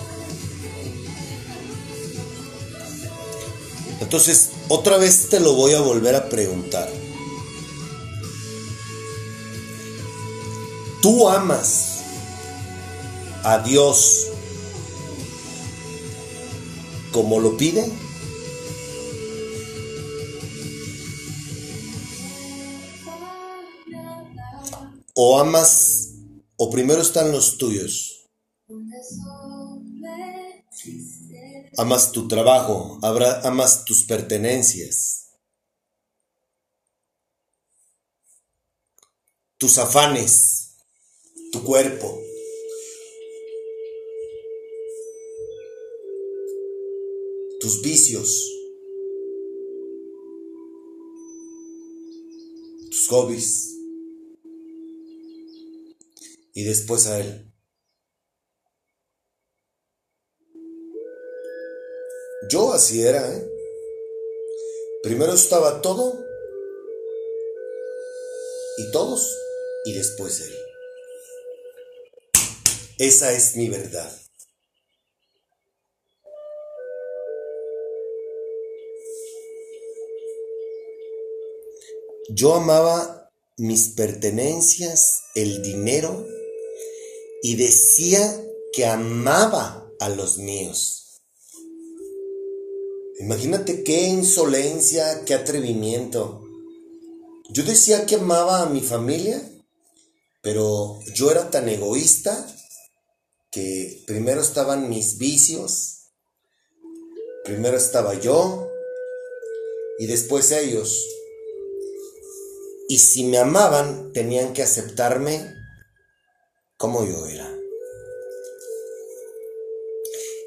Entonces, 4.01 4.51
otra 4.69 4.99
vez 4.99 5.29
te 5.29 5.41
lo 5.41 5.55
voy 5.55 5.73
a 5.73 5.81
volver 5.81 6.15
a 6.15 6.29
preguntar. 6.29 6.89
¿Tú 11.03 11.29
amas 11.29 12.01
a 13.43 13.59
Dios 13.59 14.27
como 17.13 17.41
lo 17.41 17.57
pide? 17.57 17.91
O 25.17 25.39
amas, 25.39 26.13
o 26.57 26.71
primero 26.71 27.01
están 27.01 27.33
los 27.33 27.57
tuyos. 27.57 28.29
Amas 31.79 32.13
tu 32.13 32.29
trabajo, 32.29 33.01
amas 33.03 33.85
tus 33.85 34.05
pertenencias, 34.05 35.31
tus 39.59 39.79
afanes, 39.79 40.77
tu 41.51 41.65
cuerpo. 41.65 42.23
tus 47.59 47.83
vicios, 47.83 48.53
tus 52.91 53.09
hobbies 53.09 53.76
y 56.57 56.65
después 56.65 57.07
a 57.07 57.21
él. 57.21 57.53
Yo 62.49 62.73
así 62.73 63.03
era, 63.03 63.31
¿eh? 63.31 63.47
Primero 65.03 65.35
estaba 65.35 65.83
todo 65.83 66.19
y 68.79 68.91
todos 68.91 69.37
y 69.85 69.93
después 69.99 70.41
él. 70.41 70.55
Esa 73.01 73.33
es 73.33 73.55
mi 73.57 73.69
verdad. 73.69 74.11
Yo 82.31 82.55
amaba 82.55 83.31
mis 83.59 83.91
pertenencias, 83.91 85.23
el 85.35 85.63
dinero, 85.63 86.27
y 87.47 87.55
decía 87.55 88.43
que 88.73 88.87
amaba 88.87 89.89
a 90.01 90.09
los 90.09 90.39
míos. 90.39 91.23
Imagínate 93.21 93.85
qué 93.85 94.09
insolencia, 94.09 95.25
qué 95.25 95.35
atrevimiento. 95.35 96.43
Yo 97.51 97.63
decía 97.63 98.05
que 98.05 98.17
amaba 98.17 98.63
a 98.63 98.69
mi 98.69 98.81
familia, 98.81 99.41
pero 100.43 100.99
yo 101.15 101.31
era 101.31 101.49
tan 101.49 101.69
egoísta 101.69 102.53
que 103.53 104.03
primero 104.09 104.41
estaban 104.41 104.89
mis 104.89 105.17
vicios, 105.17 106.09
primero 107.45 107.77
estaba 107.77 108.15
yo 108.15 108.69
y 110.01 110.07
después 110.07 110.51
ellos. 110.51 111.01
Y 112.89 112.99
si 112.99 113.23
me 113.23 113.39
amaban, 113.39 114.13
tenían 114.13 114.53
que 114.53 114.65
aceptarme 114.65 115.56
como 116.77 117.05
yo 117.05 117.27
era. 117.27 117.53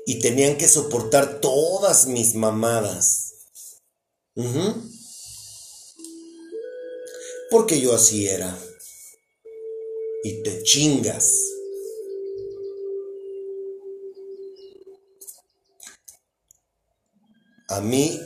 Y 0.06 0.20
tenían 0.20 0.58
que 0.58 0.68
soportar 0.68 1.40
todas 1.40 2.08
mis 2.08 2.34
mamadas. 2.36 3.34
Porque 7.52 7.80
yo 7.80 7.94
así 7.94 8.28
era. 8.28 8.58
Y 10.24 10.44
te 10.44 10.64
chingas. 10.64 11.32
A 17.70 17.82
mí 17.82 18.20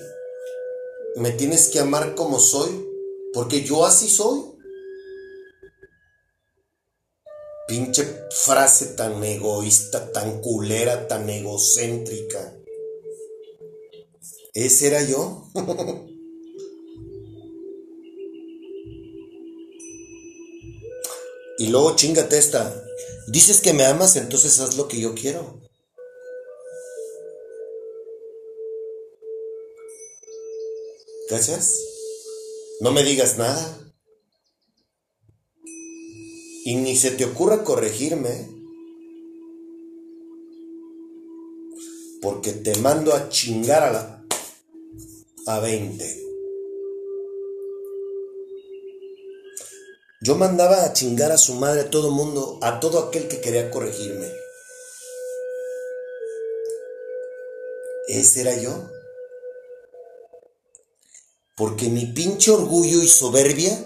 me 1.18 1.32
tienes 1.32 1.68
que 1.68 1.80
amar 1.80 2.16
como 2.16 2.40
soy, 2.40 2.88
porque 3.34 3.62
yo 3.62 3.86
así 3.86 4.10
soy. 4.10 4.53
Pinche 7.68 8.04
frase 8.30 8.88
tan 8.88 9.24
egoísta, 9.24 10.12
tan 10.12 10.42
culera, 10.42 11.08
tan 11.08 11.30
egocéntrica. 11.30 12.58
¿Ese 14.54 14.88
era 14.88 15.02
yo? 15.04 15.48
y 21.58 21.68
luego 21.68 21.96
chingate 21.96 22.38
esta. 22.38 22.84
Dices 23.28 23.62
que 23.62 23.72
me 23.74 23.86
amas, 23.86 24.18
entonces 24.18 24.60
haz 24.60 24.76
lo 24.76 24.90
que 24.90 25.00
yo 25.00 25.16
quiero. 25.16 25.62
Gracias. 31.30 31.80
No 32.82 32.92
me 32.92 33.04
digas 33.04 33.38
nada. 33.38 33.83
Y 36.66 36.76
ni 36.76 36.96
se 36.96 37.12
te 37.12 37.26
ocurra 37.26 37.64
corregirme. 37.64 38.50
Porque 42.22 42.54
te 42.54 42.76
mando 42.78 43.14
a 43.14 43.28
chingar 43.30 43.84
a 43.84 43.92
la... 43.92 44.26
a 45.48 45.60
20. 45.60 46.24
Yo 50.22 50.36
mandaba 50.36 50.86
a 50.86 50.94
chingar 50.94 51.34
a 51.34 51.38
su 51.38 51.56
madre 51.56 51.82
a 51.82 51.90
todo 51.90 52.10
mundo, 52.10 52.58
a 52.62 52.80
todo 52.80 53.00
aquel 53.00 53.28
que 53.28 53.42
quería 53.42 53.70
corregirme. 53.70 54.32
¿Ese 58.08 58.40
era 58.40 58.56
yo? 58.56 58.90
Porque 61.58 61.90
mi 61.90 62.06
pinche 62.06 62.52
orgullo 62.52 63.04
y 63.04 63.08
soberbia 63.10 63.78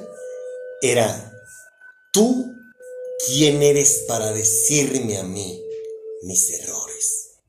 era, 0.82 1.32
tú 2.14 2.57
¿Quién 3.26 3.64
eres 3.64 4.06
para 4.08 4.32
decirme 4.32 5.18
a 5.18 5.24
mí 5.24 5.60
mis 6.22 6.52
errores? 6.52 7.40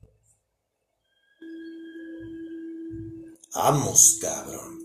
Vamos, 3.53 4.17
cabrón. 4.19 4.79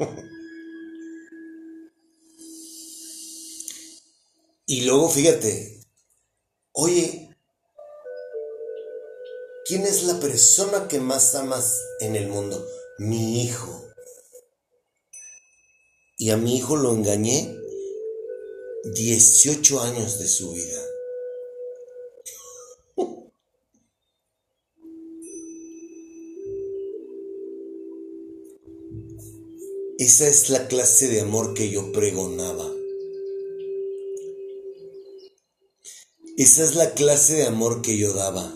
y 4.66 4.80
luego 4.82 5.08
fíjate, 5.08 5.80
oye, 6.72 7.36
¿quién 9.64 9.82
es 9.82 10.02
la 10.02 10.18
persona 10.18 10.88
que 10.88 10.98
más 10.98 11.36
amas 11.36 11.80
en 12.00 12.16
el 12.16 12.26
mundo? 12.26 12.66
Mi 12.98 13.44
hijo. 13.44 13.84
Y 16.16 16.30
a 16.30 16.36
mi 16.36 16.56
hijo 16.56 16.76
lo 16.76 16.92
engañé 16.92 17.57
18 18.94 19.80
años 19.80 20.18
de 20.18 20.28
su 20.28 20.52
vida. 20.52 20.82
Esa 29.98 30.28
es 30.28 30.48
la 30.50 30.68
clase 30.68 31.08
de 31.08 31.20
amor 31.20 31.54
que 31.54 31.70
yo 31.70 31.90
pregonaba. 31.92 32.72
Esa 36.36 36.62
es 36.62 36.76
la 36.76 36.94
clase 36.94 37.34
de 37.34 37.46
amor 37.46 37.82
que 37.82 37.98
yo 37.98 38.12
daba. 38.12 38.54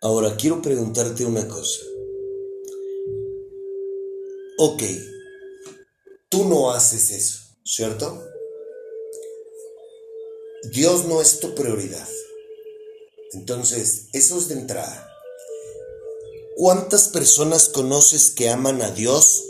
Ahora 0.00 0.36
quiero 0.36 0.60
preguntarte 0.60 1.24
una 1.24 1.46
cosa. 1.46 1.91
Ok, 4.64 4.84
tú 6.28 6.44
no 6.44 6.70
haces 6.70 7.10
eso, 7.10 7.40
¿cierto? 7.64 8.22
Dios 10.70 11.04
no 11.06 11.20
es 11.20 11.40
tu 11.40 11.52
prioridad. 11.56 12.08
Entonces, 13.32 14.06
eso 14.12 14.38
es 14.38 14.46
de 14.46 14.54
entrada. 14.54 15.08
¿Cuántas 16.54 17.08
personas 17.08 17.70
conoces 17.70 18.30
que 18.30 18.50
aman 18.50 18.82
a 18.82 18.92
Dios 18.92 19.42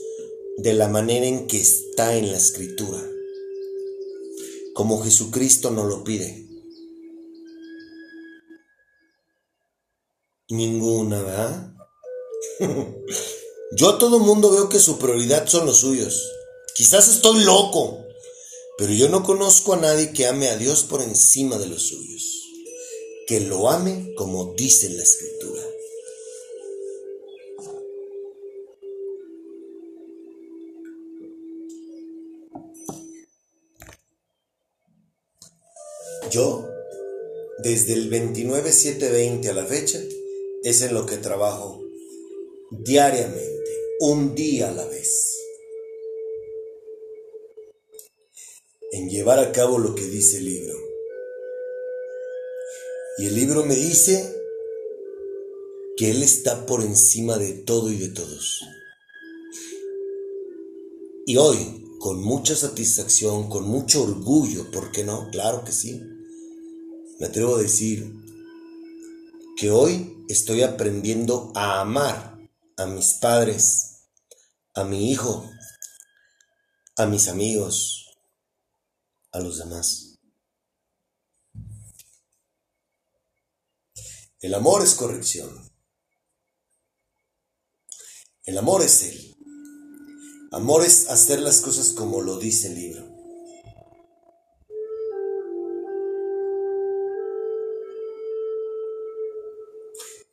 de 0.56 0.72
la 0.72 0.88
manera 0.88 1.26
en 1.26 1.46
que 1.46 1.60
está 1.60 2.16
en 2.16 2.32
la 2.32 2.38
escritura? 2.38 3.06
Como 4.72 5.04
Jesucristo 5.04 5.70
nos 5.72 5.90
lo 5.90 6.04
pide. 6.04 6.48
Ninguna, 10.48 11.22
¿verdad? 11.22 11.74
Yo 13.74 13.88
a 13.88 13.98
todo 13.98 14.18
mundo 14.18 14.50
veo 14.50 14.68
que 14.68 14.78
su 14.78 14.98
prioridad 14.98 15.46
son 15.46 15.64
los 15.64 15.78
suyos. 15.78 16.30
Quizás 16.74 17.08
estoy 17.08 17.42
loco, 17.42 18.04
pero 18.76 18.92
yo 18.92 19.08
no 19.08 19.22
conozco 19.22 19.72
a 19.72 19.78
nadie 19.78 20.12
que 20.12 20.26
ame 20.26 20.48
a 20.48 20.58
Dios 20.58 20.84
por 20.84 21.00
encima 21.00 21.56
de 21.56 21.68
los 21.68 21.88
suyos. 21.88 22.22
Que 23.26 23.40
lo 23.40 23.70
ame 23.70 24.12
como 24.14 24.52
dice 24.54 24.90
la 24.90 25.02
escritura. 25.02 25.62
Yo, 36.30 36.68
desde 37.62 37.94
el 37.94 38.10
29-7-20 38.10 39.48
a 39.48 39.54
la 39.54 39.64
fecha, 39.64 39.98
es 40.62 40.82
en 40.82 40.92
lo 40.92 41.06
que 41.06 41.16
trabajo 41.16 41.82
diariamente 42.70 43.61
un 44.04 44.34
día 44.34 44.68
a 44.68 44.72
la 44.72 44.84
vez. 44.84 45.38
En 48.90 49.08
llevar 49.08 49.38
a 49.38 49.52
cabo 49.52 49.78
lo 49.78 49.94
que 49.94 50.04
dice 50.04 50.38
el 50.38 50.46
libro. 50.46 50.74
Y 53.18 53.26
el 53.26 53.36
libro 53.36 53.64
me 53.64 53.76
dice 53.76 54.34
que 55.96 56.10
Él 56.10 56.24
está 56.24 56.66
por 56.66 56.82
encima 56.82 57.38
de 57.38 57.52
todo 57.52 57.92
y 57.92 57.96
de 57.96 58.08
todos. 58.08 58.64
Y 61.24 61.36
hoy, 61.36 61.86
con 62.00 62.24
mucha 62.24 62.56
satisfacción, 62.56 63.48
con 63.48 63.68
mucho 63.68 64.02
orgullo, 64.02 64.68
¿por 64.72 64.90
qué 64.90 65.04
no? 65.04 65.28
Claro 65.30 65.62
que 65.64 65.70
sí. 65.70 66.02
Me 67.20 67.26
atrevo 67.26 67.54
a 67.54 67.62
decir 67.62 68.12
que 69.56 69.70
hoy 69.70 70.24
estoy 70.28 70.62
aprendiendo 70.62 71.52
a 71.54 71.80
amar 71.80 72.32
a 72.76 72.86
mis 72.86 73.12
padres, 73.14 73.91
a 74.74 74.84
mi 74.84 75.10
hijo, 75.10 75.50
a 76.96 77.06
mis 77.06 77.28
amigos, 77.28 78.16
a 79.32 79.40
los 79.40 79.58
demás. 79.58 80.18
El 84.40 84.54
amor 84.54 84.82
es 84.82 84.94
corrección. 84.94 85.70
El 88.44 88.58
amor 88.58 88.82
es 88.82 89.02
Él. 89.02 89.36
Amor 90.50 90.84
es 90.84 91.08
hacer 91.08 91.40
las 91.40 91.60
cosas 91.60 91.92
como 91.92 92.20
lo 92.20 92.38
dice 92.38 92.68
el 92.68 92.74
libro. 92.74 93.11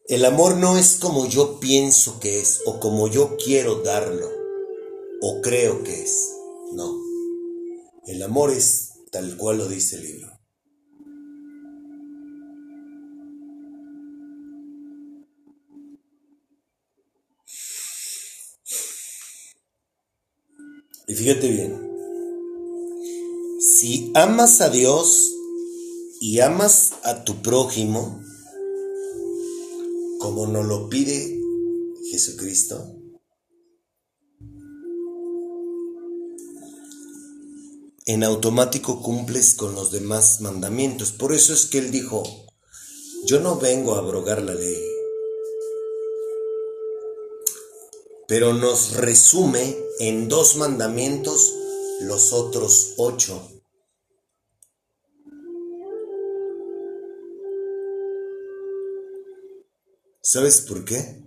El 0.10 0.26
amor 0.26 0.58
no 0.58 0.76
es 0.76 0.98
como 0.98 1.28
yo 1.28 1.60
pienso 1.60 2.20
que 2.20 2.40
es 2.40 2.62
o 2.66 2.80
como 2.80 3.08
yo 3.08 3.38
quiero 3.38 3.84
darlo 3.84 4.28
o 5.22 5.40
creo 5.40 5.84
que 5.84 6.02
es. 6.02 6.32
No. 6.74 7.00
El 8.08 8.24
amor 8.24 8.50
es 8.50 8.94
tal 9.12 9.38
cual 9.38 9.60
lo 9.60 9.68
dice 9.68 9.98
el 9.98 10.02
libro. 10.02 10.40
Y 21.08 21.14
fíjate 21.14 21.50
bien, 21.50 21.88
si 23.60 24.12
amas 24.16 24.60
a 24.62 24.72
Dios 24.72 25.32
y 26.20 26.40
amas 26.40 26.94
a 27.04 27.24
tu 27.24 27.44
prójimo, 27.44 28.24
como 30.20 30.46
nos 30.48 30.66
lo 30.66 30.90
pide 30.90 31.40
Jesucristo, 32.12 32.96
en 38.06 38.24
automático 38.24 39.02
cumples 39.02 39.54
con 39.54 39.76
los 39.76 39.92
demás 39.92 40.42
mandamientos. 40.42 41.12
Por 41.12 41.34
eso 41.34 41.54
es 41.54 41.66
que 41.68 41.78
Él 41.78 41.92
dijo, 41.92 42.24
yo 43.26 43.40
no 43.40 43.58
vengo 43.58 43.96
a 43.96 44.00
abrogar 44.00 44.42
la 44.42 44.56
ley, 44.56 44.78
pero 48.28 48.54
nos 48.54 48.98
resume 48.98 49.78
en 50.00 50.28
dos 50.28 50.58
mandamientos 50.58 51.54
los 52.02 52.34
otros 52.34 52.94
ocho. 52.98 53.59
¿Sabes 60.32 60.62
por 60.62 60.86
qué? 60.86 61.24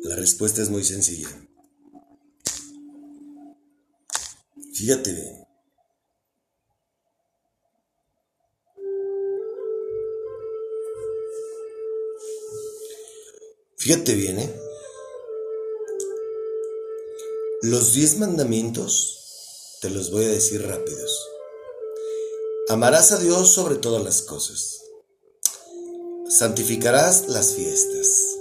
La 0.00 0.16
respuesta 0.16 0.60
es 0.60 0.68
muy 0.68 0.82
sencilla. 0.82 1.28
Fíjate 4.74 5.12
bien. 5.12 5.46
Fíjate 13.76 14.14
bien, 14.16 14.40
¿eh? 14.40 14.60
Los 17.62 17.92
diez 17.92 18.18
mandamientos 18.18 19.78
te 19.80 19.88
los 19.88 20.10
voy 20.10 20.24
a 20.24 20.30
decir 20.30 20.66
rápidos. 20.66 21.28
Amarás 22.70 23.12
a 23.12 23.18
Dios 23.20 23.52
sobre 23.52 23.76
todas 23.76 24.02
las 24.02 24.22
cosas. 24.22 24.87
Santificarás 26.28 27.26
las 27.28 27.54
fiestas. 27.54 28.36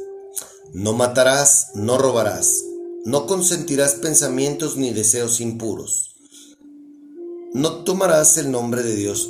No 0.74 0.92
matarás, 0.92 1.70
no 1.74 1.98
robarás. 1.98 2.66
No 3.06 3.28
consentirás 3.28 3.94
pensamientos 3.96 4.76
ni 4.76 4.92
deseos 4.92 5.40
impuros. 5.40 6.14
No 7.54 7.86
tomarás 7.86 8.36
el 8.38 8.52
nombre 8.52 8.84
de 8.84 8.94
Dios 8.94 9.30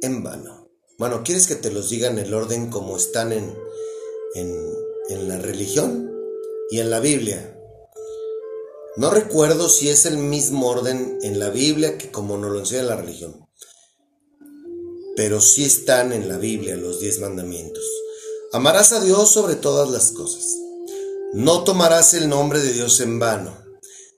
en 0.00 0.22
vano. 0.22 0.70
Bueno, 0.98 1.22
¿quieres 1.24 1.46
que 1.46 1.54
te 1.54 1.70
los 1.70 1.90
diga 1.90 2.08
en 2.08 2.18
el 2.18 2.32
orden 2.32 2.70
como 2.70 2.96
están 2.96 3.32
en, 3.32 3.54
en, 4.34 4.56
en 5.10 5.28
la 5.28 5.36
religión 5.36 6.10
y 6.70 6.80
en 6.80 6.88
la 6.88 7.00
Biblia? 7.00 7.54
No 8.96 9.10
recuerdo 9.10 9.68
si 9.68 9.90
es 9.90 10.06
el 10.06 10.16
mismo 10.16 10.68
orden 10.68 11.18
en 11.20 11.38
la 11.38 11.50
Biblia 11.50 11.98
que 11.98 12.10
como 12.10 12.38
nos 12.38 12.50
lo 12.50 12.60
enseña 12.60 12.84
la 12.84 12.96
religión. 12.96 13.41
Pero 15.16 15.40
sí 15.40 15.64
están 15.64 16.12
en 16.12 16.28
la 16.28 16.38
Biblia 16.38 16.76
los 16.76 17.00
diez 17.00 17.20
mandamientos. 17.20 17.84
Amarás 18.52 18.92
a 18.92 19.00
Dios 19.00 19.30
sobre 19.30 19.56
todas 19.56 19.90
las 19.90 20.10
cosas. 20.12 20.44
No 21.34 21.64
tomarás 21.64 22.14
el 22.14 22.28
nombre 22.28 22.60
de 22.60 22.72
Dios 22.72 23.00
en 23.00 23.18
vano. 23.18 23.56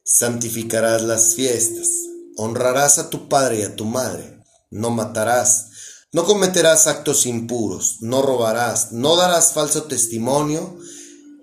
Santificarás 0.05 1.03
las 1.03 1.35
fiestas. 1.35 1.89
Honrarás 2.37 2.99
a 2.99 3.11
tu 3.11 3.29
padre 3.29 3.61
y 3.61 3.63
a 3.63 3.77
tu 3.77 3.85
madre. 3.85 4.43
No 4.71 4.91
matarás. 4.91 5.69
No 6.13 6.25
cometerás 6.25 6.87
actos 6.87 7.27
impuros. 7.27 7.99
No 8.01 8.23
robarás. 8.23 8.93
No 8.93 9.17
darás 9.17 9.53
falso 9.53 9.85
testimonio 9.85 10.79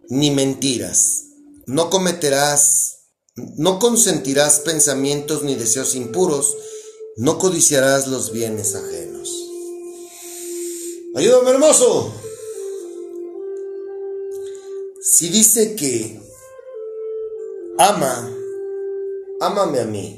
ni 0.10 0.32
mentiras. 0.32 1.24
No 1.66 1.90
cometerás 1.90 2.92
no 3.36 3.80
consentirás 3.80 4.60
pensamientos 4.60 5.44
ni 5.44 5.56
deseos 5.56 5.96
impuros, 5.96 6.58
no 7.16 7.38
codiciarás 7.40 8.08
los 8.08 8.32
bienes 8.32 8.76
ajenos. 8.76 9.41
Ayúdame, 11.16 11.52
hermoso. 11.52 12.14
Si 15.02 15.30
dice 15.30 15.76
que 15.76 16.20
ama, 17.78 18.30
ámame 19.40 19.80
a 19.80 19.86
mí. 19.86 20.18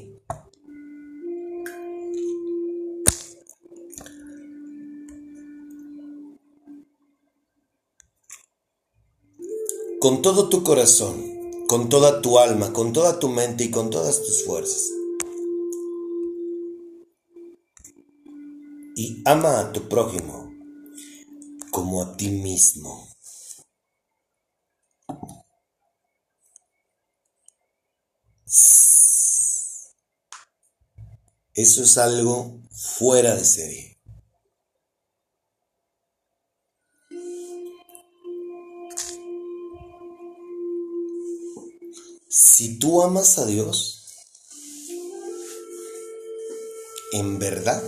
Con 9.99 10.21
todo 10.21 10.49
tu 10.49 10.63
corazón 10.63 11.33
con 11.73 11.89
toda 11.89 12.21
tu 12.21 12.37
alma, 12.37 12.71
con 12.71 12.93
toda 12.93 13.17
tu 13.17 13.29
mente 13.29 13.63
y 13.63 13.71
con 13.71 13.89
todas 13.89 14.21
tus 14.21 14.45
fuerzas. 14.45 14.91
Y 18.95 19.23
ama 19.25 19.59
a 19.59 19.73
tu 19.73 19.89
prójimo 19.89 20.42
como 21.73 22.03
a 22.03 22.15
ti 22.15 22.29
mismo. 22.29 23.09
Eso 31.55 31.83
es 31.83 31.97
algo 31.97 32.61
fuera 32.69 33.35
de 33.35 33.43
serie. 33.43 33.99
Si 42.29 42.77
tú 42.77 43.01
amas 43.01 43.39
a 43.39 43.47
Dios, 43.47 44.13
en 47.13 47.39
verdad, 47.39 47.83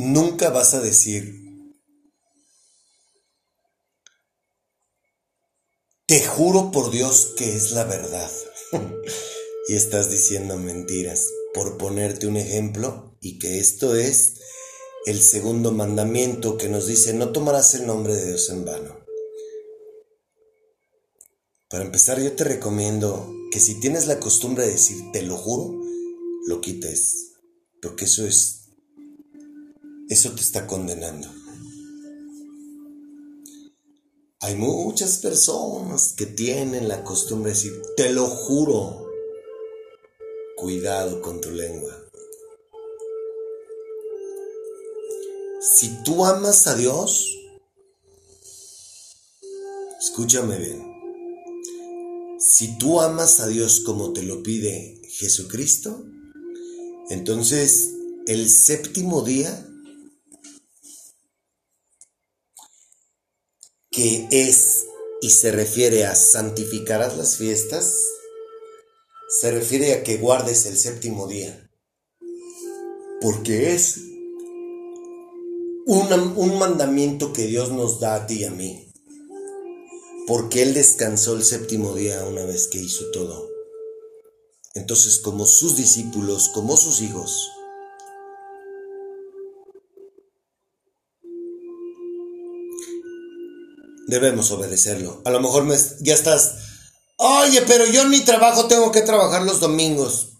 nunca 0.00 0.50
vas 0.50 0.74
a 0.74 0.80
decir, 0.80 1.34
te 6.06 6.24
juro 6.24 6.70
por 6.72 6.90
Dios 6.90 7.34
que 7.36 7.54
es 7.54 7.72
la 7.72 7.84
verdad. 7.84 8.30
y 9.68 9.74
estás 9.74 10.10
diciendo 10.10 10.56
mentiras. 10.58 11.28
Por 11.54 11.78
ponerte 11.78 12.26
un 12.26 12.36
ejemplo, 12.36 13.16
y 13.20 13.38
que 13.38 13.58
esto 13.58 13.94
es 13.94 14.34
el 15.06 15.20
segundo 15.20 15.72
mandamiento 15.72 16.56
que 16.56 16.68
nos 16.68 16.86
dice, 16.86 17.12
no 17.14 17.30
tomarás 17.30 17.74
el 17.74 17.86
nombre 17.86 18.16
de 18.16 18.26
Dios 18.26 18.50
en 18.50 18.64
vano. 18.64 18.98
Para 21.68 21.84
empezar, 21.84 22.20
yo 22.20 22.32
te 22.32 22.42
recomiendo 22.42 23.32
que 23.52 23.60
si 23.60 23.78
tienes 23.78 24.06
la 24.06 24.18
costumbre 24.18 24.64
de 24.64 24.72
decir, 24.72 24.96
te 25.12 25.22
lo 25.22 25.36
juro, 25.36 25.80
lo 26.46 26.60
quites, 26.60 27.34
porque 27.80 28.06
eso 28.06 28.26
es, 28.26 28.59
eso 30.10 30.32
te 30.32 30.42
está 30.42 30.66
condenando. 30.66 31.28
Hay 34.40 34.56
muchas 34.56 35.18
personas 35.18 36.14
que 36.16 36.26
tienen 36.26 36.88
la 36.88 37.04
costumbre 37.04 37.52
de 37.52 37.56
decir, 37.56 37.82
te 37.96 38.12
lo 38.12 38.26
juro, 38.26 39.06
Cuidado 40.60 41.22
con 41.22 41.40
tu 41.40 41.50
lengua. 41.52 41.96
Si 45.58 46.02
tú 46.04 46.26
amas 46.26 46.66
a 46.66 46.74
Dios, 46.74 47.34
escúchame 49.98 50.58
bien. 50.58 50.82
Si 52.38 52.76
tú 52.76 53.00
amas 53.00 53.40
a 53.40 53.46
Dios 53.46 53.80
como 53.80 54.12
te 54.12 54.22
lo 54.22 54.42
pide 54.42 55.00
Jesucristo, 55.08 56.04
entonces 57.08 57.94
el 58.26 58.50
séptimo 58.50 59.22
día, 59.22 59.66
que 63.90 64.28
es 64.30 64.86
y 65.20 65.30
se 65.30 65.52
refiere 65.52 66.06
a 66.06 66.14
santificarás 66.14 67.16
las 67.16 67.36
fiestas, 67.36 67.94
se 69.40 69.50
refiere 69.50 69.92
a 69.94 70.02
que 70.02 70.16
guardes 70.16 70.66
el 70.66 70.76
séptimo 70.76 71.26
día. 71.26 71.70
Porque 73.20 73.74
es 73.74 73.98
un 75.86 76.58
mandamiento 76.58 77.32
que 77.32 77.46
Dios 77.46 77.70
nos 77.70 78.00
da 78.00 78.14
a 78.14 78.26
ti 78.26 78.40
y 78.40 78.44
a 78.44 78.50
mí. 78.50 78.86
porque 80.26 80.62
Él 80.62 80.74
descansó 80.74 81.34
el 81.34 81.42
séptimo 81.42 81.92
día 81.94 82.24
una 82.24 82.44
vez 82.44 82.68
que 82.68 82.78
hizo 82.78 83.10
todo. 83.10 83.48
Entonces, 84.74 85.18
como 85.18 85.44
sus 85.44 85.76
discípulos, 85.76 86.50
como 86.54 86.76
sus 86.76 87.02
hijos, 87.02 87.50
debemos 94.10 94.50
obedecerlo. 94.50 95.22
A 95.24 95.30
lo 95.30 95.40
mejor 95.40 95.64
me, 95.64 95.76
ya 96.00 96.14
estás, 96.14 96.56
oye, 97.16 97.62
pero 97.62 97.86
yo 97.86 98.02
en 98.02 98.10
mi 98.10 98.20
trabajo 98.20 98.66
tengo 98.66 98.92
que 98.92 99.02
trabajar 99.02 99.42
los 99.42 99.60
domingos. 99.60 100.32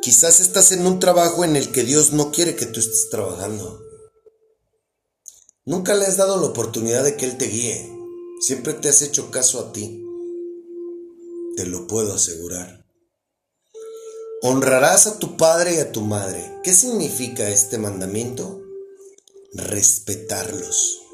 Quizás 0.00 0.40
estás 0.40 0.72
en 0.72 0.86
un 0.86 1.00
trabajo 1.00 1.44
en 1.44 1.56
el 1.56 1.70
que 1.70 1.82
Dios 1.82 2.12
no 2.12 2.30
quiere 2.30 2.56
que 2.56 2.66
tú 2.66 2.80
estés 2.80 3.10
trabajando. 3.10 3.82
Nunca 5.66 5.94
le 5.94 6.06
has 6.06 6.16
dado 6.16 6.40
la 6.40 6.46
oportunidad 6.46 7.04
de 7.04 7.16
que 7.16 7.26
Él 7.26 7.36
te 7.36 7.46
guíe. 7.46 7.92
Siempre 8.40 8.72
te 8.72 8.88
has 8.88 9.02
hecho 9.02 9.30
caso 9.30 9.60
a 9.60 9.72
ti. 9.72 10.02
Te 11.56 11.66
lo 11.66 11.86
puedo 11.86 12.14
asegurar. 12.14 12.86
Honrarás 14.40 15.08
a 15.08 15.18
tu 15.18 15.36
padre 15.36 15.74
y 15.74 15.78
a 15.78 15.90
tu 15.90 16.00
madre. 16.00 16.60
¿Qué 16.62 16.72
significa 16.72 17.50
este 17.50 17.76
mandamiento? 17.76 18.62
Respetarlos. 19.52 21.07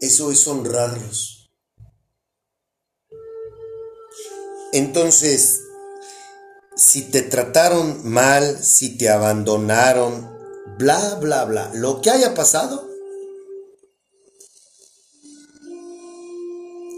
Eso 0.00 0.30
es 0.30 0.46
honrarlos. 0.46 1.50
Entonces, 4.72 5.62
si 6.76 7.10
te 7.10 7.22
trataron 7.22 8.06
mal, 8.06 8.62
si 8.62 8.98
te 8.98 9.08
abandonaron, 9.08 10.28
bla, 10.78 11.14
bla, 11.14 11.44
bla, 11.46 11.72
lo 11.74 12.02
que 12.02 12.10
haya 12.10 12.34
pasado, 12.34 12.86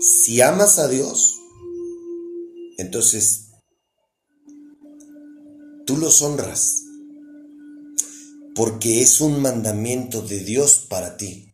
si 0.01 0.41
amas 0.41 0.81
a 0.81 0.89
Dios, 0.89 1.41
entonces 2.79 3.51
tú 5.87 5.97
los 5.97 6.21
honras, 6.23 6.83
porque 8.57 9.03
es 9.03 9.21
un 9.21 9.41
mandamiento 9.41 10.23
de 10.23 10.41
Dios 10.41 10.87
para 10.89 11.17
ti. 11.17 11.48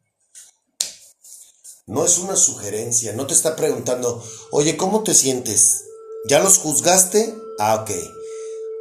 No 1.87 2.05
es 2.05 2.19
una 2.19 2.37
sugerencia, 2.37 3.13
no 3.13 3.27
te 3.27 3.35
está 3.35 3.57
preguntando, 3.57 4.23
oye, 4.51 4.77
¿cómo 4.77 5.03
te 5.03 5.15
sientes? 5.15 5.85
¿Ya 6.29 6.39
los 6.39 6.59
juzgaste? 6.59 7.35
Ah, 7.59 7.83
ok. 7.83 7.91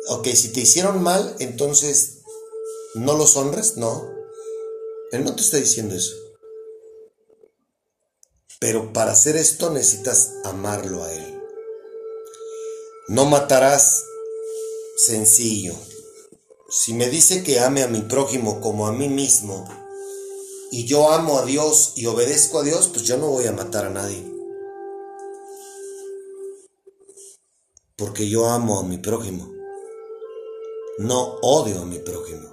Ok, 0.10 0.28
si 0.30 0.49
te 0.49 0.62
hicieron 0.62 1.04
mal, 1.04 1.36
entonces 1.39 2.24
¿No 2.95 3.18
los 3.18 3.36
honras? 3.38 3.76
No. 3.76 4.08
Él 5.12 5.24
no 5.24 5.36
te 5.36 5.41
está 5.41 5.58
diciendo 5.58 5.95
eso. 5.95 6.14
Pero 8.60 8.93
para 8.93 9.14
hacer 9.14 9.36
esto 9.36 9.72
necesitas 9.72 10.34
amarlo 10.43 11.04
a 11.04 11.12
Él. 11.12 11.41
No 13.08 13.26
matarás. 13.26 14.04
Sencillo. 14.95 15.74
Si 16.70 16.93
me 16.93 17.10
dice 17.10 17.43
que 17.43 17.60
ame 17.60 17.82
a 17.82 17.88
mi 17.88 18.01
prójimo 18.01 18.62
como 18.62 18.86
a 18.86 18.91
mí 18.91 19.10
mismo, 19.10 19.68
y 20.76 20.86
yo 20.86 21.11
amo 21.11 21.38
a 21.38 21.45
Dios 21.45 21.93
y 21.97 22.07
obedezco 22.07 22.57
a 22.57 22.63
Dios, 22.63 22.89
pues 22.91 23.05
yo 23.05 23.15
no 23.17 23.28
voy 23.28 23.45
a 23.45 23.51
matar 23.51 23.86
a 23.86 23.91
nadie. 23.91 24.26
Porque 27.95 28.28
yo 28.28 28.47
amo 28.47 28.80
a 28.80 28.84
mi 28.84 28.97
prójimo. 28.97 29.53
No 30.97 31.36
odio 31.43 31.80
a 31.80 31.86
mi 31.86 31.99
prójimo. 31.99 32.49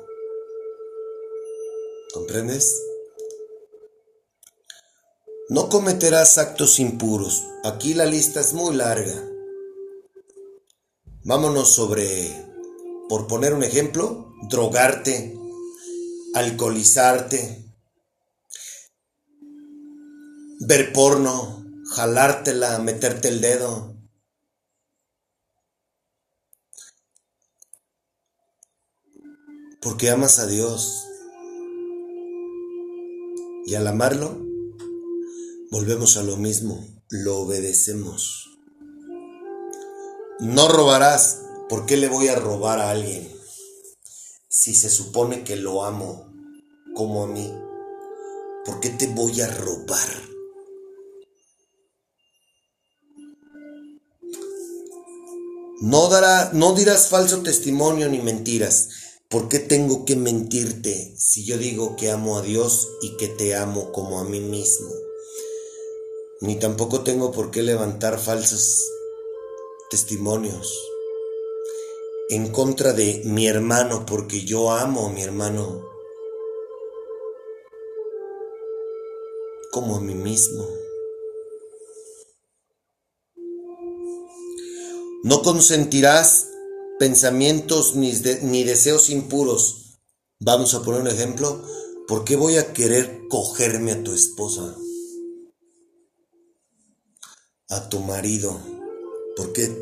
¿Comprendes? 2.13 2.79
No 5.49 5.71
cometerás 5.71 6.37
actos 6.37 6.79
impuros. 6.79 7.43
Aquí 7.65 7.95
la 7.95 8.05
lista 8.05 8.41
es 8.41 8.53
muy 8.53 8.77
larga. 8.77 9.15
Vámonos 11.25 11.73
sobre, 11.73 12.31
por 13.09 13.27
poner 13.27 13.55
un 13.55 13.63
ejemplo, 13.63 14.35
drogarte, 14.51 15.39
alcoholizarte, 16.35 17.70
ver 20.63 20.93
porno, 20.93 21.65
jalártela, 21.95 22.79
meterte 22.81 23.29
el 23.29 23.41
dedo. 23.41 23.97
Porque 29.81 30.11
amas 30.11 30.39
a 30.39 30.47
Dios. 30.47 31.07
Y 33.65 33.75
al 33.75 33.87
amarlo, 33.87 34.37
volvemos 35.71 36.19
a 36.19 36.23
lo 36.23 36.37
mismo, 36.37 36.87
lo 37.09 37.39
obedecemos. 37.39 38.59
No 40.41 40.69
robarás, 40.69 41.43
¿por 41.71 41.87
qué 41.87 41.97
le 41.97 42.09
voy 42.09 42.29
a 42.29 42.37
robar 42.37 42.81
a 42.81 42.91
alguien? 42.91 43.33
Si 44.49 44.75
se 44.75 44.91
supone 44.91 45.43
que 45.43 45.57
lo 45.57 45.85
amo 45.85 46.35
como 46.95 47.25
a 47.25 47.29
mí, 47.29 47.51
¿por 48.67 48.81
qué 48.81 48.91
te 48.91 49.07
voy 49.07 49.41
a 49.41 49.49
robar? 49.49 50.30
No, 55.81 56.09
dará, 56.09 56.51
no 56.53 56.75
dirás 56.75 57.09
falso 57.09 57.43
testimonio 57.43 58.09
ni 58.09 58.19
mentiras 58.19 58.89
¿Por 59.31 59.49
qué 59.49 59.61
tengo 59.61 60.05
que 60.05 60.17
mentirte 60.17 61.15
si 61.17 61.45
yo 61.45 61.57
digo 61.57 61.95
que 61.95 62.11
amo 62.11 62.37
a 62.37 62.43
Dios 62.43 62.89
y 63.01 63.17
que 63.17 63.29
te 63.29 63.55
amo 63.55 63.93
como 63.93 64.19
a 64.19 64.25
mí 64.25 64.41
mismo? 64.41 64.91
Ni 66.41 66.59
tampoco 66.59 67.05
tengo 67.05 67.31
por 67.31 67.53
qué 67.53 67.63
levantar 67.63 68.19
falsos 68.19 68.91
testimonios 69.89 70.77
en 72.29 72.51
contra 72.51 72.93
de 72.93 73.23
mi 73.25 73.47
hermano 73.47 74.05
porque 74.05 74.43
yo 74.43 74.73
amo 74.73 75.07
a 75.07 75.11
mi 75.11 75.23
hermano 75.23 75.89
como 79.71 79.95
a 79.95 80.01
mí 80.01 80.15
mismo. 80.15 80.90
No 85.23 85.43
consentirás 85.43 86.49
pensamientos 86.99 87.95
ni, 87.95 88.65
deseos 88.65 89.11
impuros. 89.11 89.99
Vamos 90.39 90.73
a 90.73 90.83
poner 90.83 91.03
un 91.03 91.09
ejemplo. 91.09 91.63
¿Por 92.09 92.25
qué 92.25 92.37
voy 92.37 92.57
a 92.57 92.73
querer 92.73 93.29
cogerme 93.29 93.93
a 93.93 94.03
tu 94.03 94.15
esposa? 94.15 94.75
A 97.69 97.89
tu 97.91 98.01
marido. 98.01 98.59
¿Por 99.37 99.53
qué, 99.53 99.77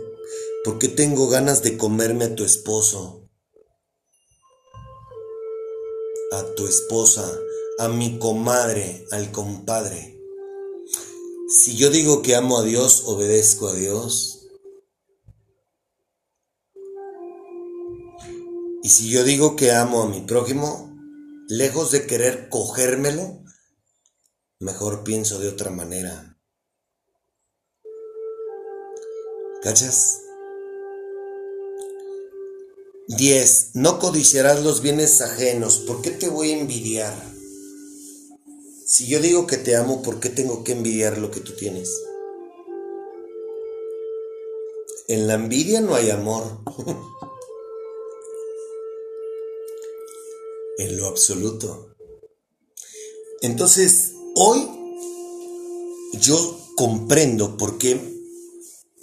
¿Por 0.64 0.80
qué 0.80 0.89
tengo 0.89 1.28
ganas 1.28 1.62
de 1.62 1.78
comerme 1.78 2.24
a 2.24 2.34
tu 2.34 2.45
esposo? 2.45 3.28
A 6.32 6.55
tu 6.57 6.66
esposa, 6.66 7.32
a 7.78 7.89
mi 7.89 8.18
comadre, 8.18 9.07
al 9.12 9.30
compadre. 9.30 10.20
Si 11.49 11.76
yo 11.76 11.91
digo 11.91 12.22
que 12.22 12.34
amo 12.34 12.59
a 12.59 12.64
Dios, 12.64 13.05
obedezco 13.07 13.68
a 13.68 13.74
Dios. 13.74 14.38
Y 18.83 18.91
si 18.91 19.11
yo 19.11 19.24
digo 19.24 19.57
que 19.57 19.72
amo 19.72 20.03
a 20.03 20.09
mi 20.09 20.20
prójimo, 20.20 20.97
lejos 21.49 21.91
de 21.91 22.07
querer 22.07 22.49
cogérmelo, 22.49 23.43
mejor 24.61 25.03
pienso 25.03 25.39
de 25.39 25.49
otra 25.49 25.70
manera. 25.70 26.39
¿Cachas? 29.62 30.20
10. 33.09 33.70
No 33.74 33.99
codiciarás 33.99 34.62
los 34.62 34.83
bienes 34.83 35.20
ajenos. 35.22 35.79
¿Por 35.79 36.03
qué 36.03 36.11
te 36.11 36.29
voy 36.29 36.53
a 36.53 36.59
envidiar? 36.59 37.14
Si 38.87 39.07
yo 39.09 39.20
digo 39.20 39.47
que 39.47 39.57
te 39.57 39.76
amo, 39.76 40.03
¿por 40.03 40.20
qué 40.20 40.29
tengo 40.29 40.62
que 40.62 40.72
envidiar 40.72 41.18
lo 41.18 41.31
que 41.31 41.41
tú 41.41 41.57
tienes? 41.57 41.91
En 45.09 45.26
la 45.26 45.35
envidia 45.35 45.81
no 45.81 45.95
hay 45.95 46.11
amor. 46.11 46.61
en 50.79 50.97
lo 50.97 51.07
absoluto. 51.07 51.95
Entonces, 53.43 54.14
hoy 54.35 54.66
yo 56.20 56.59
comprendo 56.76 57.57
por 57.57 57.76
qué 57.79 58.01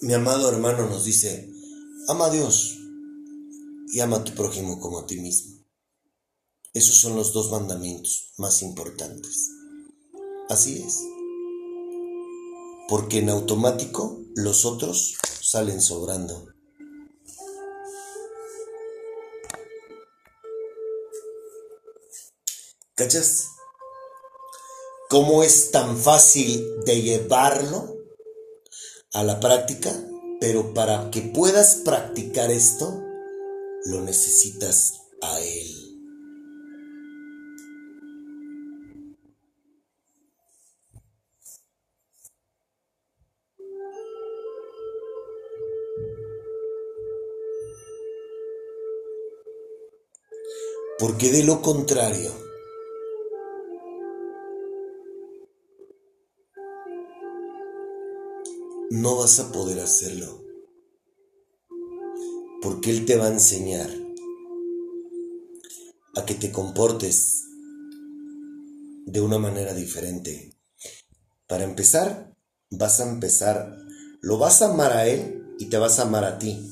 mi 0.02 0.14
amado 0.14 0.50
hermano 0.50 0.90
nos 0.90 1.06
dice, 1.06 1.50
ama 2.08 2.28
a 2.28 2.30
Dios 2.30 2.78
y 3.92 4.00
ama 4.00 4.18
a 4.18 4.24
tu 4.24 4.34
prójimo 4.34 4.80
como 4.80 5.00
a 5.00 5.06
ti 5.06 5.20
mismo. 5.20 5.56
Esos 6.74 6.98
son 6.98 7.16
los 7.16 7.34
dos 7.34 7.52
mandamientos 7.52 8.34
más 8.38 8.62
importantes. 8.62 9.50
Así 10.50 10.82
es. 10.82 11.00
Porque 12.88 13.20
en 13.20 13.30
automático 13.30 14.22
los 14.36 14.66
otros 14.66 15.16
salen 15.42 15.82
sobrando. 15.82 16.55
¿Cachas? 22.96 23.56
cómo 25.10 25.44
es 25.44 25.72
tan 25.72 25.98
fácil 25.98 26.84
de 26.84 27.02
llevarlo 27.02 27.96
a 29.14 29.24
la 29.24 29.40
práctica, 29.40 29.92
pero 30.42 30.74
para 30.74 31.10
que 31.12 31.22
puedas 31.22 31.76
practicar 31.86 32.52
esto, 32.52 33.02
lo 33.86 34.02
necesitas 34.02 35.02
a 35.22 35.40
Él. 35.40 35.82
Porque 50.98 51.32
de 51.32 51.44
lo 51.44 51.62
contrario, 51.62 52.45
no 58.92 59.18
vas 59.18 59.40
a 59.40 59.52
poder 59.52 59.80
hacerlo. 59.80 60.44
Porque 62.62 62.92
Él 62.92 63.06
te 63.06 63.18
va 63.18 63.26
a 63.26 63.34
enseñar 63.34 63.90
a 66.16 66.26
que 66.26 66.36
te 66.36 66.52
comportes 66.52 67.44
de 69.06 69.22
una 69.22 69.38
manera 69.38 69.74
diferente. 69.74 70.54
Para 71.48 71.64
empezar, 71.64 72.34
vas 72.72 73.00
a 73.00 73.10
empezar, 73.10 73.78
lo 74.22 74.38
vas 74.38 74.62
a 74.62 74.72
amar 74.72 74.94
a 74.94 75.08
Él 75.08 75.56
y 75.60 75.66
te 75.66 75.78
vas 75.78 76.00
a 76.00 76.04
amar 76.04 76.24
a 76.24 76.40
ti. 76.40 76.68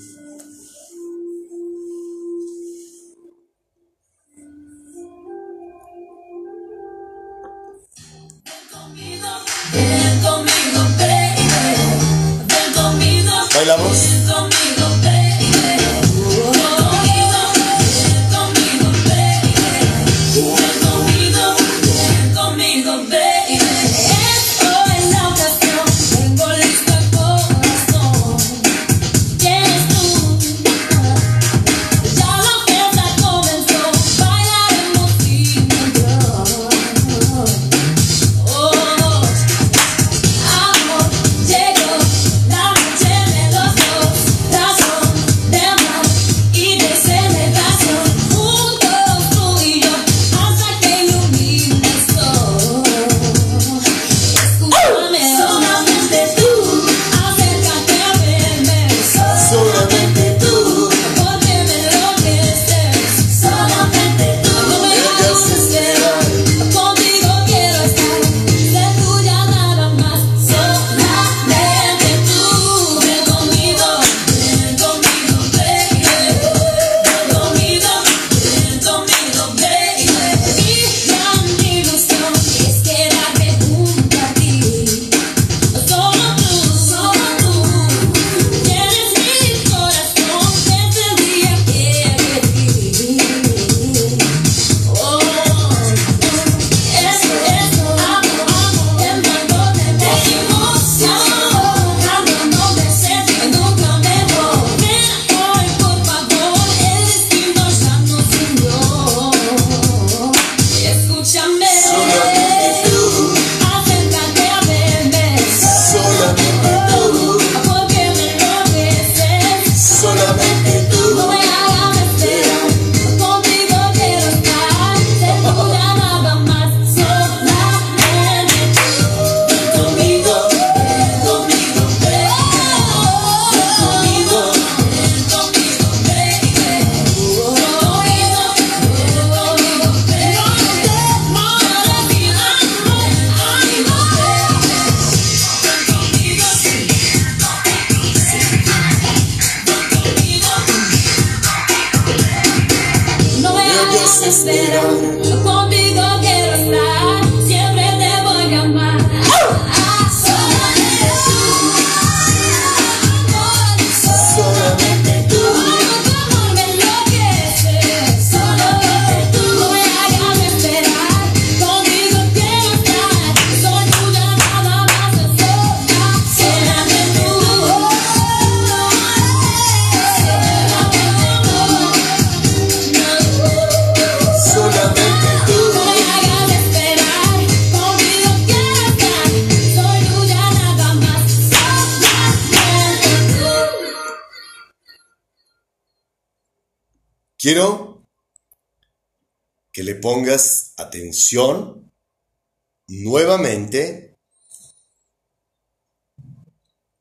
Nuevamente 202.87 204.19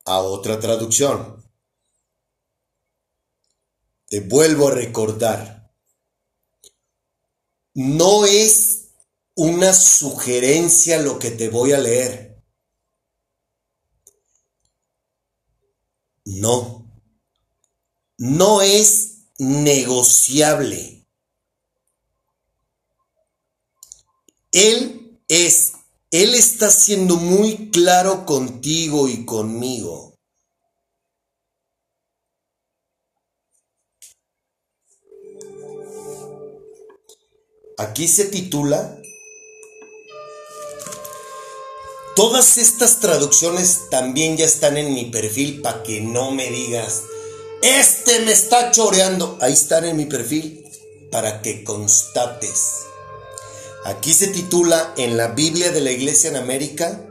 a 0.05 0.19
otra 0.19 0.59
traducción. 0.59 1.43
Te 4.07 4.19
vuelvo 4.21 4.67
a 4.69 4.71
recordar. 4.71 5.71
No 7.75 8.25
es 8.25 8.89
una 9.35 9.73
sugerencia 9.73 10.99
lo 10.99 11.17
que 11.19 11.31
te 11.31 11.49
voy 11.49 11.73
a 11.73 11.79
leer. 11.79 12.43
No. 16.25 16.91
No 18.17 18.61
es 18.61 19.25
negociable. 19.37 21.02
Él 24.53 25.19
es, 25.27 25.73
Él 26.11 26.35
está 26.35 26.69
siendo 26.69 27.17
muy 27.17 27.71
claro 27.71 28.25
contigo 28.25 29.09
y 29.09 29.25
conmigo. 29.25 30.13
Aquí 37.77 38.07
se 38.07 38.25
titula 38.25 38.99
Todas 42.15 42.59
estas 42.59 42.99
traducciones 42.99 43.89
también 43.89 44.37
ya 44.37 44.45
están 44.45 44.77
en 44.77 44.93
mi 44.93 45.05
perfil 45.05 45.61
para 45.63 45.81
que 45.81 45.99
no 45.99 46.29
me 46.29 46.47
digas, 46.51 47.01
este 47.63 48.19
me 48.19 48.31
está 48.31 48.69
choreando. 48.69 49.39
Ahí 49.41 49.53
están 49.53 49.85
en 49.85 49.97
mi 49.97 50.05
perfil 50.05 50.63
para 51.09 51.41
que 51.41 51.63
constates. 51.63 52.92
Aquí 53.85 54.13
se 54.13 54.27
titula 54.27 54.93
en 54.97 55.17
la 55.17 55.29
Biblia 55.29 55.71
de 55.71 55.81
la 55.81 55.91
Iglesia 55.91 56.29
en 56.29 56.37
América, 56.37 57.05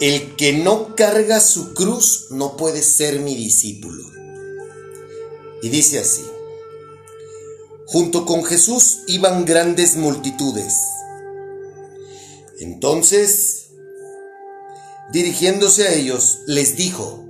el 0.00 0.36
que 0.36 0.52
no 0.52 0.94
carga 0.96 1.40
su 1.40 1.74
cruz 1.74 2.26
no 2.30 2.56
puede 2.56 2.82
ser 2.82 3.20
mi 3.20 3.34
discípulo. 3.34 4.04
Y 5.62 5.68
dice 5.68 5.98
así, 5.98 6.24
junto 7.86 8.26
con 8.26 8.44
Jesús 8.44 9.00
iban 9.06 9.44
grandes 9.44 9.96
multitudes. 9.96 10.74
Entonces 12.60 13.58
Dirigiéndose 15.10 15.88
a 15.88 15.94
ellos, 15.94 16.40
les 16.46 16.76
dijo, 16.76 17.24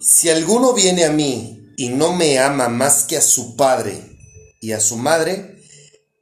Si 0.00 0.28
alguno 0.28 0.72
viene 0.72 1.04
a 1.04 1.12
mí 1.12 1.72
y 1.76 1.90
no 1.90 2.12
me 2.12 2.40
ama 2.40 2.68
más 2.68 3.04
que 3.04 3.16
a 3.16 3.20
su 3.20 3.54
padre 3.54 4.18
y 4.60 4.72
a 4.72 4.80
su 4.80 4.96
madre, 4.96 5.55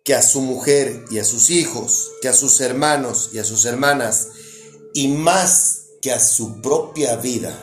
que 0.05 0.15
a 0.15 0.23
su 0.23 0.43
mujer 0.43 1.07
y 1.11 1.19
a 1.19 1.25
sus 1.25 1.49
hijos, 1.49 2.13
que 2.21 2.29
a 2.29 2.35
sus 2.35 2.61
hermanos 2.61 3.31
y 3.33 3.39
a 3.39 3.45
sus 3.45 3.65
hermanas, 3.65 4.29
y 4.93 5.09
más 5.09 5.87
que 6.03 6.13
a 6.13 6.21
su 6.21 6.61
propia 6.61 7.17
vida, 7.17 7.59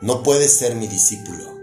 no 0.00 0.24
puede 0.24 0.48
ser 0.48 0.74
mi 0.74 0.88
discípulo. 0.88 1.56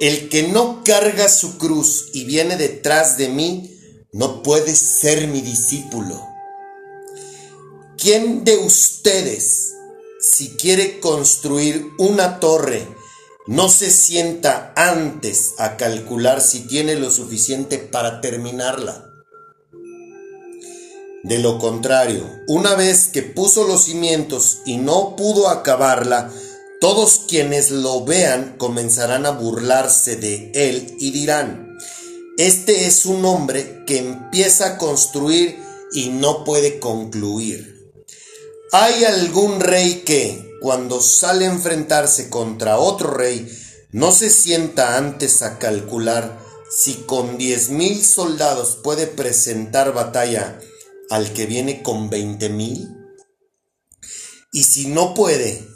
El 0.00 0.28
que 0.28 0.48
no 0.48 0.82
carga 0.84 1.28
su 1.28 1.56
cruz 1.58 2.10
y 2.12 2.24
viene 2.24 2.56
detrás 2.56 3.16
de 3.16 3.28
mí, 3.28 3.78
no 4.10 4.42
puede 4.42 4.74
ser 4.74 5.28
mi 5.28 5.40
discípulo. 5.40 6.20
¿Quién 7.96 8.42
de 8.42 8.56
ustedes, 8.56 9.74
si 10.20 10.56
quiere 10.56 10.98
construir 10.98 11.92
una 11.98 12.40
torre, 12.40 12.88
no 13.46 13.68
se 13.68 13.90
sienta 13.90 14.72
antes 14.76 15.54
a 15.58 15.76
calcular 15.76 16.40
si 16.40 16.60
tiene 16.60 16.94
lo 16.94 17.10
suficiente 17.10 17.78
para 17.78 18.20
terminarla? 18.20 19.08
De 21.24 21.38
lo 21.38 21.58
contrario, 21.58 22.28
una 22.48 22.74
vez 22.74 23.08
que 23.08 23.22
puso 23.22 23.66
los 23.66 23.84
cimientos 23.84 24.58
y 24.66 24.76
no 24.76 25.14
pudo 25.16 25.48
acabarla, 25.48 26.32
todos 26.80 27.22
quienes 27.28 27.70
lo 27.70 28.04
vean 28.04 28.56
comenzarán 28.58 29.24
a 29.26 29.30
burlarse 29.30 30.16
de 30.16 30.50
él 30.54 30.96
y 30.98 31.12
dirán, 31.12 31.78
este 32.38 32.86
es 32.86 33.06
un 33.06 33.24
hombre 33.24 33.84
que 33.86 33.98
empieza 33.98 34.66
a 34.66 34.78
construir 34.78 35.58
y 35.92 36.08
no 36.08 36.44
puede 36.44 36.80
concluir. 36.80 37.81
¿Hay 38.74 39.04
algún 39.04 39.60
rey 39.60 40.02
que, 40.06 40.56
cuando 40.62 41.02
sale 41.02 41.44
a 41.44 41.52
enfrentarse 41.52 42.30
contra 42.30 42.78
otro 42.78 43.10
rey, 43.10 43.46
no 43.90 44.12
se 44.12 44.30
sienta 44.30 44.96
antes 44.96 45.42
a 45.42 45.58
calcular 45.58 46.40
si 46.74 46.94
con 47.04 47.36
diez 47.36 47.68
mil 47.68 48.02
soldados 48.02 48.78
puede 48.82 49.06
presentar 49.06 49.92
batalla 49.92 50.58
al 51.10 51.34
que 51.34 51.44
viene 51.44 51.82
con 51.82 52.08
veinte 52.08 52.48
mil? 52.48 52.88
Y 54.52 54.62
si 54.62 54.86
no 54.86 55.12
puede, 55.12 55.68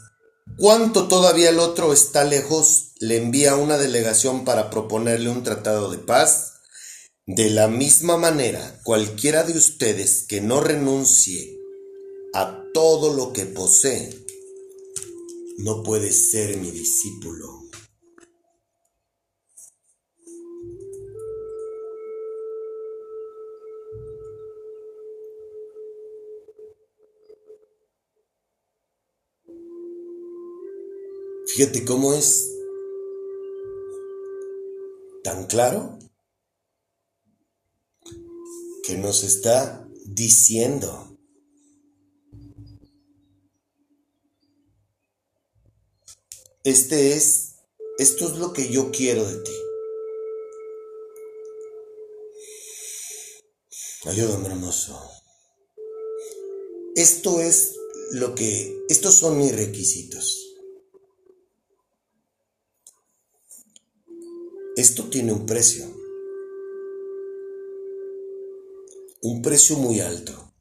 ¿cuánto 0.57 1.07
todavía 1.07 1.51
el 1.51 1.59
otro 1.59 1.93
está 1.93 2.25
lejos? 2.25 2.93
Le 2.99 3.19
envía 3.19 3.57
una 3.57 3.77
delegación 3.77 4.47
para 4.47 4.71
proponerle 4.71 5.29
un 5.29 5.43
tratado 5.43 5.91
de 5.91 5.99
paz. 5.99 6.55
De 7.27 7.51
la 7.51 7.69
misma 7.69 8.17
manera, 8.17 8.81
cualquiera 8.85 9.43
de 9.43 9.53
ustedes 9.53 10.25
que 10.27 10.41
no 10.41 10.63
renuncie 10.63 11.59
a 12.33 12.63
todo 12.77 13.11
lo 13.15 13.33
que 13.33 13.47
posee, 13.47 14.11
no 15.61 15.83
puede 15.83 16.13
ser 16.13 16.59
mi 16.59 16.71
discípulo. 16.71 17.63
Fíjate 31.47 31.83
cómo 31.87 32.13
es 32.13 32.47
tan 35.25 35.47
claro 35.47 35.99
que 38.85 38.99
nos 38.99 39.25
está 39.25 39.89
diciendo 40.05 41.06
Este 46.67 47.13
es, 47.13 47.61
esto 47.97 48.27
es 48.27 48.39
lo 48.39 48.53
que 48.53 48.69
yo 48.69 48.91
quiero 48.91 49.25
de 49.25 49.37
ti. 49.37 49.53
Ayúdame, 54.07 54.49
hermoso. 54.49 55.01
Esto 56.97 57.41
es 57.41 57.77
lo 58.11 58.35
que, 58.35 58.85
estos 58.89 59.15
son 59.15 59.39
mis 59.39 59.55
requisitos. 59.55 60.57
Esto 64.75 65.09
tiene 65.09 65.33
un 65.35 65.47
precio. 65.47 65.87
Un 69.23 69.41
precio 69.41 69.77
muy 69.77 70.01
alto. 70.01 70.53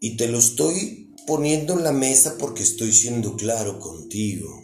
Y 0.00 0.16
te 0.16 0.26
lo 0.26 0.38
estoy 0.38 1.09
poniendo 1.26 1.74
en 1.74 1.84
la 1.84 1.92
mesa 1.92 2.36
porque 2.38 2.62
estoy 2.62 2.92
siendo 2.92 3.36
claro 3.36 3.78
contigo. 3.78 4.62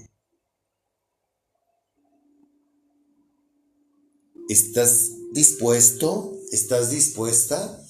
¿Estás 4.48 5.10
dispuesto? 5.32 6.38
¿Estás 6.52 6.90
dispuesta 6.90 7.82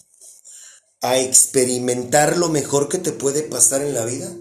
a 1.02 1.18
experimentar 1.18 2.38
lo 2.38 2.48
mejor 2.48 2.88
que 2.88 2.98
te 2.98 3.12
puede 3.12 3.42
pasar 3.42 3.82
en 3.82 3.94
la 3.94 4.04
vida? 4.06 4.34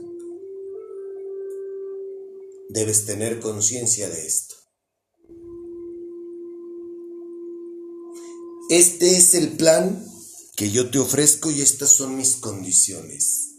Debes 2.69 3.05
tener 3.05 3.39
conciencia 3.39 4.09
de 4.09 4.25
esto. 4.25 4.55
Este 8.69 9.15
es 9.15 9.35
el 9.35 9.57
plan 9.57 10.03
que 10.55 10.71
yo 10.71 10.89
te 10.89 10.99
ofrezco 10.99 11.51
y 11.51 11.61
estas 11.61 11.91
son 11.91 12.15
mis 12.15 12.37
condiciones. 12.37 13.54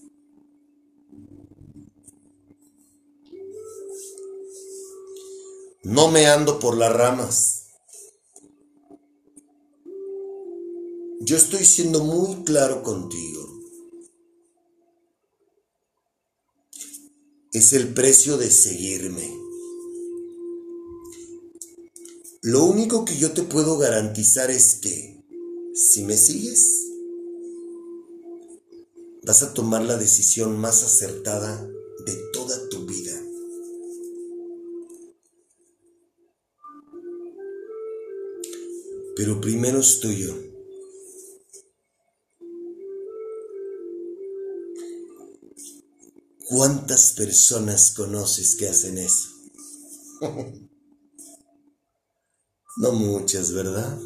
No 5.89 6.11
me 6.11 6.27
ando 6.27 6.59
por 6.59 6.77
las 6.77 6.93
ramas. 6.93 7.67
Yo 11.21 11.37
estoy 11.37 11.65
siendo 11.65 12.03
muy 12.03 12.43
claro 12.43 12.83
contigo. 12.83 13.63
Es 17.53 17.73
el 17.73 17.95
precio 17.95 18.37
de 18.37 18.51
seguirme. 18.51 19.33
Lo 22.43 22.65
único 22.65 23.05
que 23.05 23.17
yo 23.17 23.31
te 23.31 23.45
puedo 23.45 23.79
garantizar 23.79 24.51
es 24.51 24.81
que 24.81 25.25
si 25.73 26.03
me 26.03 26.17
sigues, 26.17 26.83
vas 29.23 29.45
a 29.45 29.55
tomar 29.55 29.83
la 29.83 29.97
decisión 29.97 30.59
más 30.59 30.83
acertada 30.83 31.65
de 32.07 32.17
toda 32.33 32.66
pero 39.17 39.41
primero 39.41 39.81
estoy 39.81 40.19
yo. 40.19 40.35
¿Cuántas 46.49 47.15
personas 47.15 47.95
conoces 47.97 48.55
que 48.55 48.69
hacen 48.69 48.99
eso? 48.99 49.31
no 52.77 52.93
muchas, 52.93 53.53
¿verdad? 53.53 53.99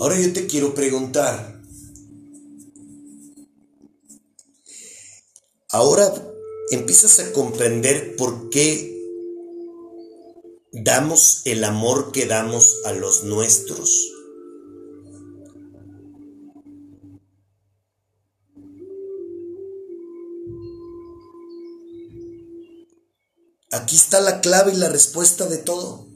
Ahora 0.00 0.20
yo 0.20 0.32
te 0.32 0.46
quiero 0.48 0.74
preguntar. 0.74 1.62
Ahora 5.70 6.12
empiezas 6.70 7.20
a 7.20 7.32
comprender 7.32 8.16
por 8.16 8.50
qué 8.50 8.97
damos 10.72 11.42
el 11.44 11.64
amor 11.64 12.12
que 12.12 12.26
damos 12.26 12.76
a 12.84 12.92
los 12.92 13.24
nuestros. 13.24 14.12
Aquí 23.70 23.96
está 23.96 24.20
la 24.20 24.40
clave 24.40 24.72
y 24.72 24.76
la 24.76 24.88
respuesta 24.88 25.46
de 25.46 25.58
todo. 25.58 26.06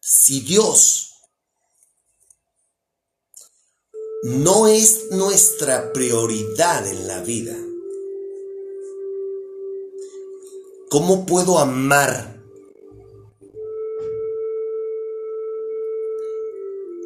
Si 0.00 0.40
Dios 0.40 1.03
no 4.24 4.68
es 4.68 5.10
nuestra 5.10 5.92
prioridad 5.92 6.86
en 6.86 7.06
la 7.06 7.20
vida, 7.20 7.54
¿cómo 10.88 11.26
puedo 11.26 11.58
amar? 11.58 12.42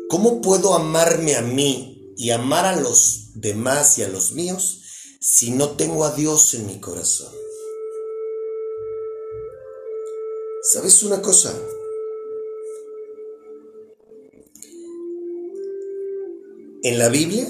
¿Cómo 0.09 0.41
puedo 0.41 0.75
amarme 0.75 1.35
a 1.35 1.43
mí 1.43 2.15
y 2.17 2.31
amar 2.31 2.65
a 2.67 2.81
los 2.81 3.33
demás 3.35 3.99
y 3.99 4.05
a 4.05 4.09
los 4.09 4.31
míos 4.31 4.83
si 5.21 5.51
no 5.51 5.71
tengo 5.71 6.05
a 6.05 6.13
Dios 6.13 6.55
en 6.55 6.69
mi 6.69 6.79
corazón? 6.79 7.35
¿Sabes 10.63 11.03
una 11.03 11.21
cosa? 11.21 11.53
En 16.89 16.99
la 16.99 17.11
Biblia, 17.11 17.47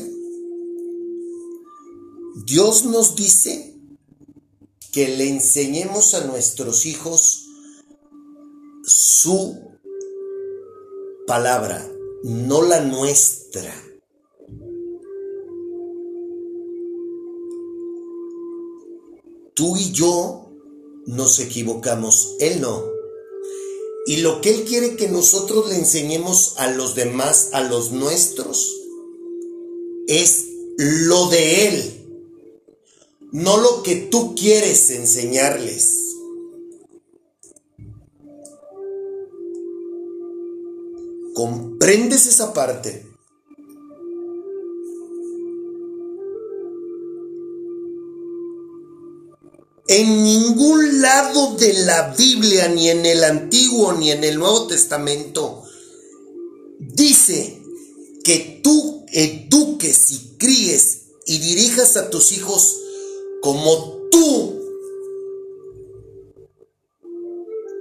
Dios 2.45 2.84
nos 2.86 3.14
dice 3.14 3.72
que 4.91 5.16
le 5.16 5.28
enseñemos 5.28 6.14
a 6.14 6.24
nuestros 6.24 6.86
hijos 6.86 7.47
su 8.82 9.61
palabra, 11.28 11.89
no 12.24 12.62
la 12.62 12.80
nuestra. 12.80 13.72
Tú 19.55 19.76
y 19.76 19.93
yo 19.93 20.51
nos 21.07 21.39
equivocamos, 21.39 22.34
Él 22.41 22.61
no. 22.61 22.82
Y 24.07 24.16
lo 24.16 24.41
que 24.41 24.51
Él 24.51 24.64
quiere 24.64 24.97
que 24.97 25.07
nosotros 25.07 25.68
le 25.68 25.76
enseñemos 25.76 26.55
a 26.57 26.72
los 26.72 26.97
demás, 26.97 27.51
a 27.53 27.61
los 27.61 27.93
nuestros, 27.93 28.74
es 30.09 30.47
lo 30.79 31.29
de 31.29 31.69
Él, 31.69 32.07
no 33.31 33.59
lo 33.59 33.83
que 33.83 33.95
tú 33.95 34.35
quieres 34.35 34.91
enseñarles. 34.91 36.07
¿Comprendes 41.35 42.27
esa 42.27 42.53
parte? 42.53 43.07
En 49.87 50.23
ningún 50.23 51.01
lado 51.01 51.57
de 51.57 51.73
la 51.85 52.15
Biblia, 52.15 52.69
ni 52.69 52.89
en 52.89 53.07
el 53.07 53.25
Antiguo 53.25 53.93
ni 53.93 54.11
en 54.11 54.25
el 54.25 54.39
Nuevo 54.39 54.67
Testamento, 54.67 55.63
dice 56.79 57.63
que 58.25 58.61
tú 58.63 58.98
eduques 59.13 60.11
y 60.11 60.37
críes 60.39 61.03
y 61.27 61.39
dirijas 61.39 61.97
a 61.97 62.11
tus 62.11 62.33
hijos 62.33 62.77
como 63.43 64.09
tú 64.11 64.61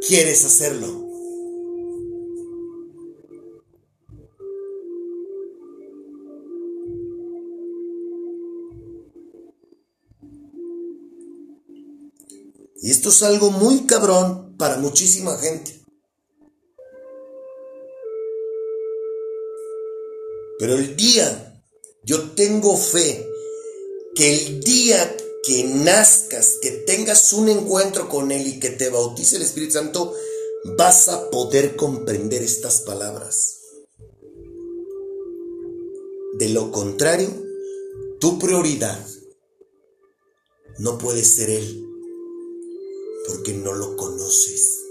quieres 0.08 0.46
hacerlo. 0.46 1.08
Y 12.80 12.92
esto 12.92 13.10
es 13.10 13.24
algo 13.24 13.52
muy 13.52 13.86
cabrón 13.86 14.56
para 14.58 14.78
muchísima 14.78 15.38
gente. 15.38 15.87
Pero 20.60 20.76
el 20.76 20.96
día, 20.96 21.64
yo 22.04 22.32
tengo 22.32 22.76
fe, 22.78 23.28
que 24.16 24.34
el 24.34 24.60
día 24.62 25.16
que 25.44 25.64
nazcas, 25.64 26.58
que 26.62 26.72
tengas 26.72 27.32
un 27.34 27.50
encuentro 27.50 28.10
con 28.10 28.32
Él 28.32 28.48
y 28.48 28.60
que 28.60 28.72
te 28.72 28.90
bautice 28.90 29.38
el 29.38 29.44
Espíritu 29.44 29.74
Santo, 29.74 30.14
vas 30.78 31.08
a 31.10 31.30
poder 31.30 31.76
comprender 31.76 32.42
estas 32.42 32.82
palabras. 32.82 33.60
De 36.40 36.50
lo 36.50 36.72
contrario, 36.72 37.30
tu 38.20 38.40
prioridad 38.40 39.00
no 40.80 40.98
puede 40.98 41.24
ser 41.24 41.50
Él 41.50 41.88
porque 43.28 43.54
no 43.54 43.74
lo 43.74 43.96
conoces. 43.96 44.87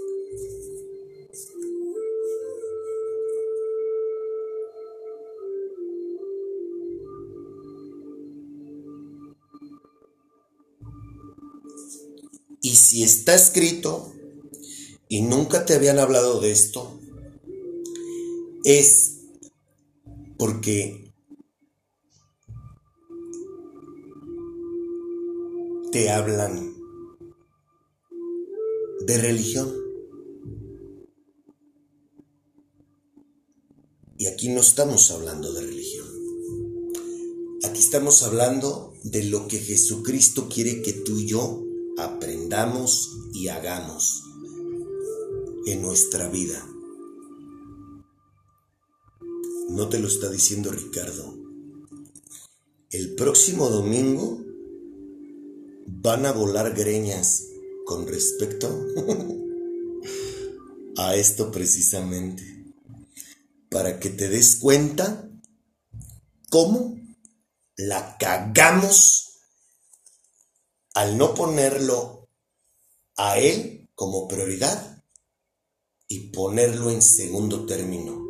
Y 12.67 12.75
si 12.75 13.01
está 13.01 13.33
escrito 13.33 14.11
y 15.07 15.21
nunca 15.21 15.65
te 15.65 15.73
habían 15.73 15.99
hablado 15.99 16.41
de 16.41 16.51
esto, 16.51 16.99
es 18.65 19.19
porque 20.37 21.13
te 25.93 26.09
hablan 26.09 26.75
de 29.05 29.17
religión. 29.17 29.73
Y 34.17 34.27
aquí 34.27 34.49
no 34.49 34.59
estamos 34.59 35.09
hablando 35.11 35.53
de 35.53 35.61
religión. 35.61 36.07
Aquí 37.63 37.79
estamos 37.79 38.23
hablando 38.23 38.93
de 39.03 39.23
lo 39.23 39.47
que 39.47 39.57
Jesucristo 39.59 40.49
quiere 40.49 40.81
que 40.81 40.91
tú 40.91 41.17
y 41.17 41.27
yo 41.27 41.63
aprendamos 41.97 43.17
y 43.33 43.47
hagamos 43.47 44.23
en 45.65 45.81
nuestra 45.81 46.29
vida. 46.29 46.65
No 49.69 49.89
te 49.89 49.99
lo 49.99 50.07
está 50.07 50.29
diciendo 50.29 50.71
Ricardo. 50.71 51.35
El 52.91 53.15
próximo 53.15 53.69
domingo 53.69 54.41
van 55.87 56.25
a 56.25 56.31
volar 56.31 56.73
greñas 56.73 57.43
con 57.85 58.07
respecto 58.07 58.69
a 60.97 61.15
esto 61.15 61.51
precisamente, 61.51 62.43
para 63.69 63.99
que 63.99 64.09
te 64.09 64.29
des 64.29 64.55
cuenta 64.55 65.29
cómo 66.49 66.97
la 67.75 68.17
cagamos 68.17 69.26
al 70.97 71.17
no 71.17 71.33
ponerlo 71.33 72.27
a 73.17 73.37
él 73.39 73.89
como 73.95 74.27
prioridad 74.27 75.03
y 76.07 76.29
ponerlo 76.29 76.89
en 76.91 77.01
segundo 77.01 77.65
término. 77.65 78.25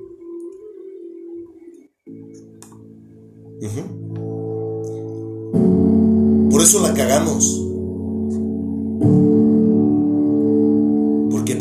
Por 6.52 6.62
eso 6.62 6.82
la 6.82 6.94
cagamos. 6.94 7.68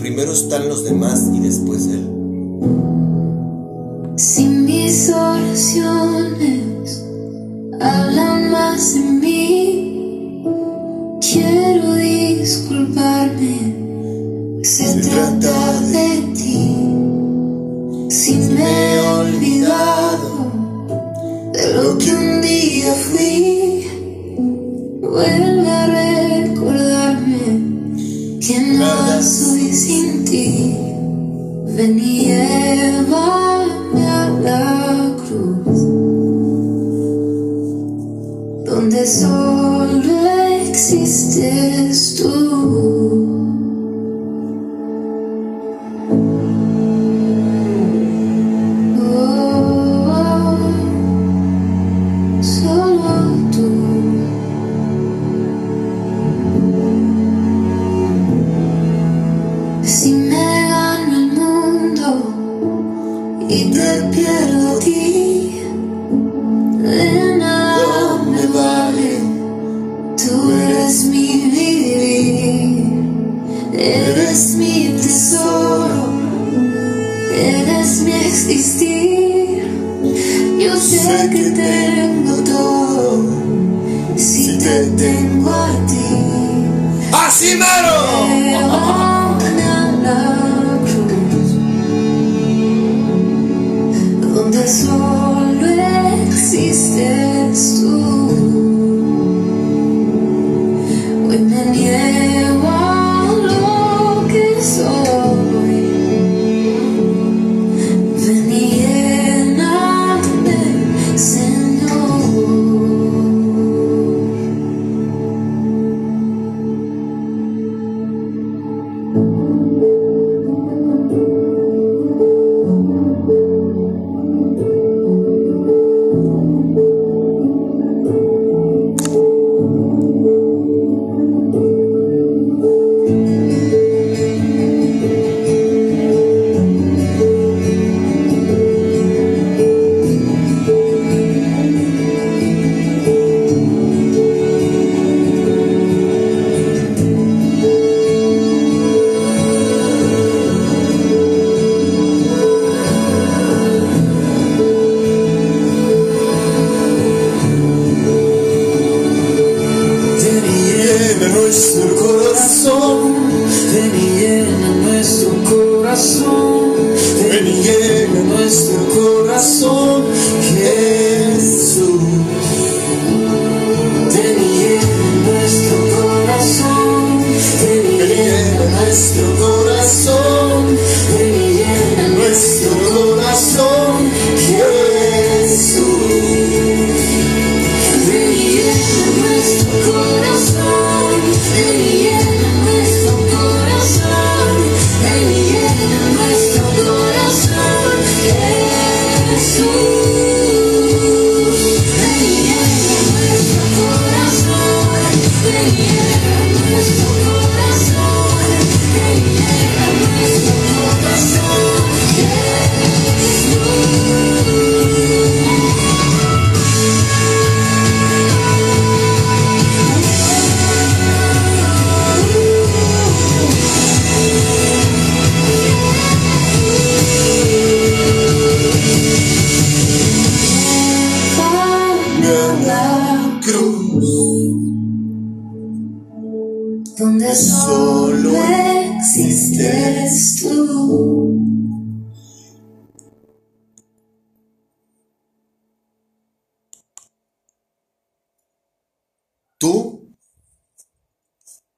primero 0.06 0.32
están 0.32 0.68
los 0.68 0.84
demás 0.84 1.28
y 1.34 1.40
después 1.40 1.86
Él. 1.88 2.06
Si 4.16 4.46
mis 4.46 5.10
oraciones 5.10 6.05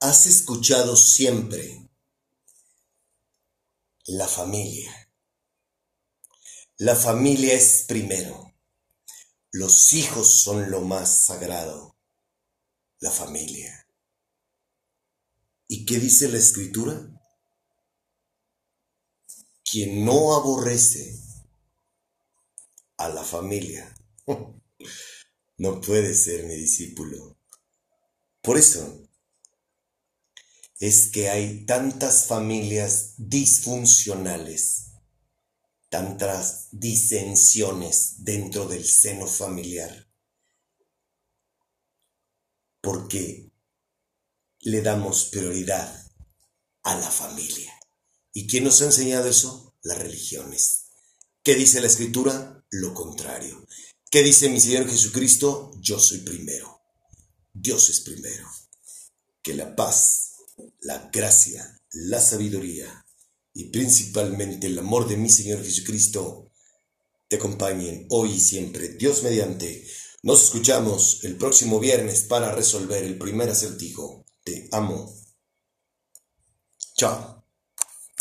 has 0.09 0.25
escuchado 0.25 0.95
siempre 0.95 1.87
la 4.07 4.27
familia. 4.27 4.91
La 6.77 6.95
familia 6.95 7.53
es 7.53 7.85
primero. 7.87 8.55
Los 9.51 9.93
hijos 9.93 10.41
son 10.41 10.71
lo 10.71 10.81
más 10.81 11.25
sagrado. 11.25 11.95
La 13.01 13.11
familia. 13.11 13.87
¿Y 15.67 15.85
qué 15.85 15.99
dice 15.99 16.27
la 16.27 16.39
escritura? 16.39 17.07
Quien 19.63 20.03
no 20.05 20.33
aborrece 20.35 21.19
a 22.97 23.09
la 23.09 23.23
familia 23.23 23.95
no 25.57 25.81
puede 25.81 26.15
ser 26.15 26.45
mi 26.45 26.55
discípulo. 26.55 27.37
Por 28.41 28.57
eso 28.57 29.08
es 30.79 31.07
que 31.07 31.29
hay 31.29 31.65
tantas 31.65 32.25
familias 32.25 33.13
disfuncionales, 33.17 34.93
tantas 35.89 36.69
disensiones 36.71 38.23
dentro 38.23 38.65
del 38.65 38.85
seno 38.85 39.27
familiar, 39.27 40.09
porque 42.81 43.51
le 44.61 44.81
damos 44.81 45.25
prioridad 45.25 46.09
a 46.83 46.95
la 46.95 47.11
familia. 47.11 47.73
¿Y 48.33 48.47
quién 48.47 48.63
nos 48.63 48.81
ha 48.81 48.85
enseñado 48.85 49.27
eso? 49.27 49.75
Las 49.83 49.97
religiones. 49.97 50.85
¿Qué 51.43 51.55
dice 51.55 51.81
la 51.81 51.87
escritura? 51.87 52.65
Lo 52.69 52.93
contrario. 52.93 53.65
¿Qué 54.11 54.23
dice 54.23 54.49
mi 54.49 54.59
Señor 54.59 54.89
Jesucristo? 54.89 55.71
Yo 55.81 55.99
soy 55.99 56.19
primero. 56.19 56.81
Dios 57.53 57.89
es 57.89 58.01
primero. 58.01 58.47
Que 59.41 59.53
la 59.53 59.75
paz, 59.75 60.28
la 60.81 61.09
gracia, 61.11 61.81
la 61.91 62.19
sabiduría 62.19 63.05
y 63.53 63.65
principalmente 63.65 64.67
el 64.67 64.79
amor 64.79 65.07
de 65.07 65.17
mi 65.17 65.29
Señor 65.29 65.63
Jesucristo 65.63 66.49
te 67.27 67.35
acompañen 67.35 68.07
hoy 68.09 68.31
y 68.31 68.39
siempre. 68.39 68.89
Dios 68.89 69.23
mediante. 69.23 69.85
Nos 70.23 70.45
escuchamos 70.45 71.23
el 71.23 71.37
próximo 71.37 71.79
viernes 71.79 72.23
para 72.23 72.53
resolver 72.53 73.03
el 73.03 73.17
primer 73.17 73.49
acertijo. 73.49 74.25
Te 74.43 74.67
amo. 74.71 75.15
Chao. 76.95 77.38